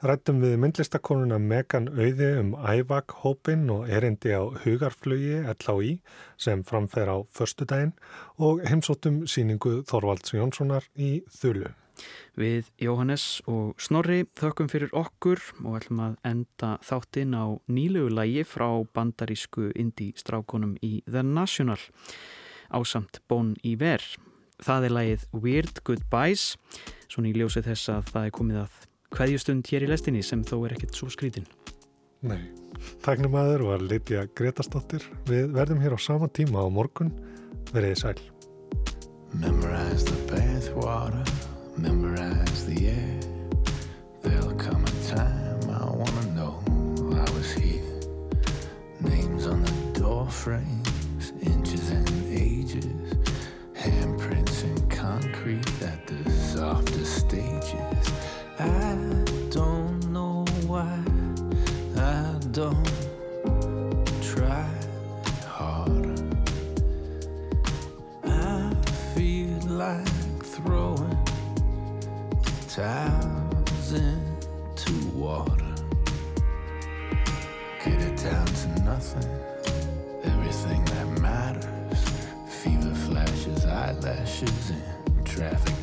rættum 0.00 0.38
við 0.40 0.54
myndlistakonuna 0.62 1.36
Megan 1.42 1.90
Auði 1.92 2.30
um 2.40 2.54
ævak 2.56 3.12
hópin 3.20 3.66
og 3.72 3.88
erindi 3.92 4.32
á 4.32 4.48
hugarflugi 4.62 5.42
LHI 5.44 5.98
sem 6.40 6.62
framfer 6.64 7.10
á 7.12 7.20
förstudaginn 7.28 7.92
og 8.40 8.62
heimsóttum 8.64 9.26
síningu 9.28 9.82
Þorvalds 9.90 10.32
Jónssonar 10.32 10.88
í 10.96 11.20
Þulu. 11.28 11.74
Við 12.40 12.70
Jóhannes 12.80 13.42
og 13.50 13.76
Snorri 13.82 14.22
þökkum 14.40 14.70
fyrir 14.72 14.92
okkur 14.96 15.42
og 15.66 15.80
ætlum 15.82 16.00
að 16.06 16.18
enda 16.24 16.74
þáttinn 16.86 17.36
á 17.36 17.60
nýlegu 17.68 18.08
lægi 18.08 18.46
frá 18.48 18.68
bandarísku 18.96 19.68
indie 19.76 20.16
strákonum 20.16 20.78
í 20.80 21.02
The 21.04 21.26
National 21.26 21.80
ásamt 22.72 23.20
Bon 23.28 23.52
Iver. 23.62 24.00
Það 24.60 24.86
er 24.86 24.96
lægið 24.96 25.26
Weird 25.32 25.84
Goodbyes, 25.84 26.54
svona 27.08 27.32
í 27.32 27.36
ljósið 27.36 27.68
þess 27.68 27.92
að 27.92 28.14
það 28.14 28.26
er 28.28 28.34
komið 28.36 28.62
að 28.64 28.86
hverjustund 29.16 29.66
hér 29.70 29.86
í 29.86 29.90
lestinni 29.90 30.22
sem 30.24 30.44
þó 30.46 30.60
er 30.66 30.76
ekkert 30.76 30.96
svo 30.98 31.10
skrítin. 31.12 31.46
Nei, 32.20 32.40
tæknumæður 33.04 33.64
var 33.70 33.84
Lidja 33.84 34.26
Gretastóttir. 34.36 35.06
Við 35.28 35.54
verðum 35.56 35.80
hér 35.80 35.96
á 35.96 35.98
sama 36.00 36.28
tíma 36.28 36.60
á 36.60 36.68
morgun. 36.68 37.12
Verðið 37.72 37.96
sæl. 38.02 38.20
Memorize 39.32 40.04
the 40.04 40.18
bathwater, 40.28 41.24
memorize 41.78 42.64
the 42.66 42.88
air. 42.88 43.20
There'll 44.22 44.58
come 44.58 44.84
a 44.84 44.96
time 45.08 45.70
I 45.70 45.86
wanna 45.86 46.26
know 46.34 46.60
I 47.14 47.30
was 47.32 47.52
here. 47.52 47.84
Names 49.00 49.46
on 49.46 49.62
the 49.62 50.00
door 50.00 50.26
frames, 50.28 51.32
inches 51.42 51.90
and 51.90 52.10
ages. 52.28 53.14
Handprints 53.72 54.62
in 54.64 54.76
concrete 54.90 55.82
at 55.82 56.06
the 56.06 56.30
softest 56.30 56.99
towels 72.80 73.92
into 73.92 74.94
water. 75.14 75.74
Get 77.84 78.00
it 78.00 78.16
down 78.16 78.46
to 78.46 78.68
nothing. 78.84 79.30
Everything 80.24 80.82
that 80.86 81.06
matters. 81.20 82.02
Fever 82.48 82.94
flashes, 82.94 83.66
eyelashes, 83.66 84.70
and 84.70 85.26
traffic 85.26 85.79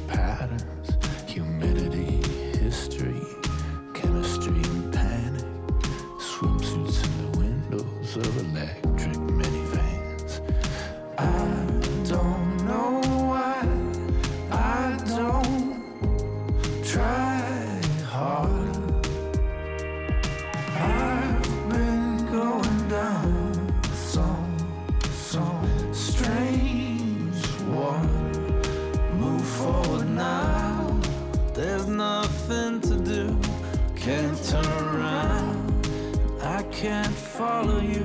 follow 37.38 37.80
you. 37.80 38.04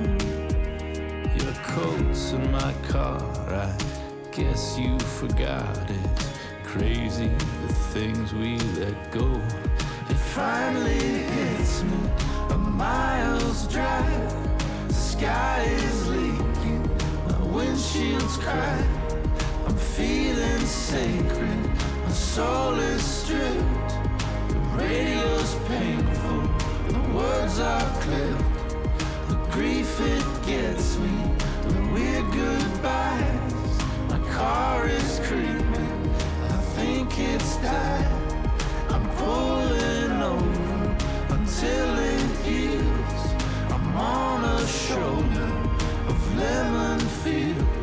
Your 1.41 1.53
coat's 1.63 2.33
in 2.33 2.51
my 2.51 2.71
car. 2.87 3.17
I 3.49 3.75
guess 4.31 4.77
you 4.77 4.99
forgot 4.99 5.89
it. 5.89 6.35
Crazy 6.63 7.29
the 7.65 7.73
things 7.95 8.31
we 8.31 8.59
let 8.79 9.11
go. 9.11 9.41
It 10.11 10.19
finally 10.37 11.23
hits 11.33 11.81
me. 11.81 11.97
A 12.51 12.57
mile's 12.59 13.67
drive. 13.67 14.87
The 14.87 14.93
sky 14.93 15.63
is 15.63 16.09
leaking. 16.09 16.83
My 17.27 17.39
windshield's 17.55 18.37
cracked. 18.37 19.15
I'm 19.65 19.75
feeling 19.75 20.59
sacred. 20.59 21.65
My 22.05 22.11
soul 22.11 22.77
is 22.77 23.03
stripped. 23.03 23.89
The 24.49 24.59
radio's 24.77 25.55
painful. 25.67 26.41
The 26.87 26.99
words 27.17 27.59
are 27.59 28.01
clipped. 28.01 28.52
Grief 29.53 30.01
it 30.01 30.25
gets 30.47 30.97
me. 30.97 31.11
The 31.67 31.81
weird 31.93 32.25
goodbyes. 32.31 33.53
My 34.09 34.17
car 34.31 34.87
is 34.87 35.19
creeping. 35.19 36.11
I 36.41 36.57
think 36.75 37.19
it's 37.19 37.57
died. 37.57 38.07
I'm 38.89 39.07
pulling 39.17 40.21
over 40.23 40.95
until 41.35 41.99
it 41.99 42.37
heals. 42.43 43.21
I'm 43.69 43.95
on 43.95 44.43
a 44.43 44.65
shoulder 44.65 45.51
of 46.07 46.35
lemon 46.35 46.99
fields. 47.21 47.82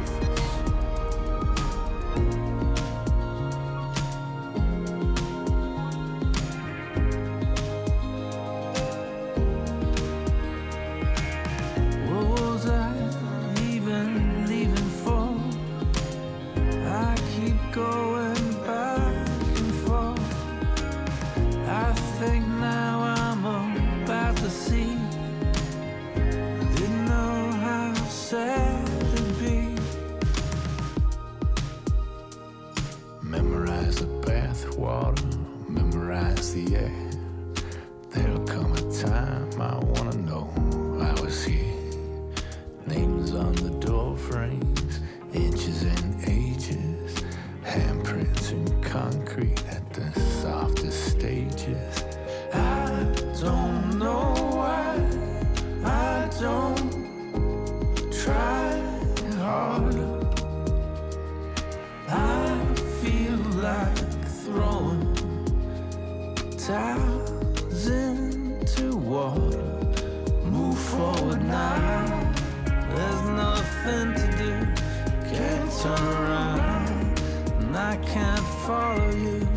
turn 75.82 76.08
around 76.08 77.18
and 77.58 77.74
I 77.74 77.96
can't 78.04 78.46
follow 78.66 79.10
you. 79.12 79.48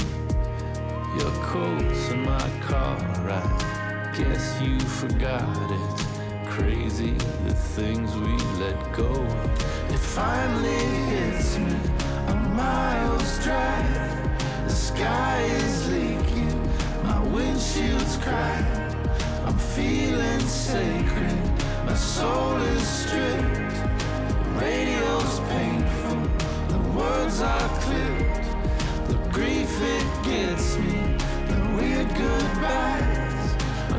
Your 1.19 1.32
coat's 1.43 2.09
in 2.11 2.24
my 2.24 2.49
car, 2.61 2.97
I 3.30 4.13
guess 4.17 4.61
you 4.61 4.80
forgot 4.80 5.57
it. 5.69 6.47
Crazy 6.47 7.11
the 7.45 7.53
things 7.76 8.15
we 8.15 8.38
let 8.57 8.78
go. 8.93 9.11
It 9.89 9.99
finally 9.99 10.86
hits 11.11 11.57
me 11.57 11.76
a 12.28 12.36
mile's 12.55 13.43
drive. 13.43 14.63
The 14.63 14.69
sky 14.69 15.41
is 15.41 15.91
leaking, 15.91 16.57
my 17.03 17.19
windshield's 17.36 18.15
cracked. 18.15 18.95
I'm 19.45 19.57
feeling 19.57 20.39
sacred, 20.39 21.38
my 21.86 21.95
soul 21.95 22.55
is 22.61 22.88
stripped 22.88 23.63
radio's 24.59 25.39
ping 25.49 25.83
words 27.04 27.41
are 27.41 27.70
clipped. 27.84 28.47
The 29.10 29.18
grief 29.36 29.74
it 29.95 30.08
gets 30.30 30.78
me, 30.78 31.01
the 31.49 31.60
weird 31.76 32.10
goodbyes. 32.24 33.47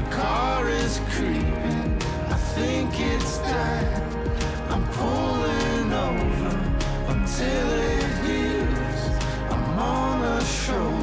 A 0.00 0.02
car 0.10 0.68
is 0.68 1.00
creeping, 1.12 1.98
I 2.36 2.38
think 2.56 2.88
it's 3.12 3.38
dying. 3.38 4.04
I'm 4.72 4.84
pulling 4.98 5.88
over 6.08 6.54
until 7.14 7.66
it 7.92 8.10
heals. 8.24 9.02
I'm 9.52 9.78
on 9.78 10.16
a 10.38 10.44
show. 10.44 10.93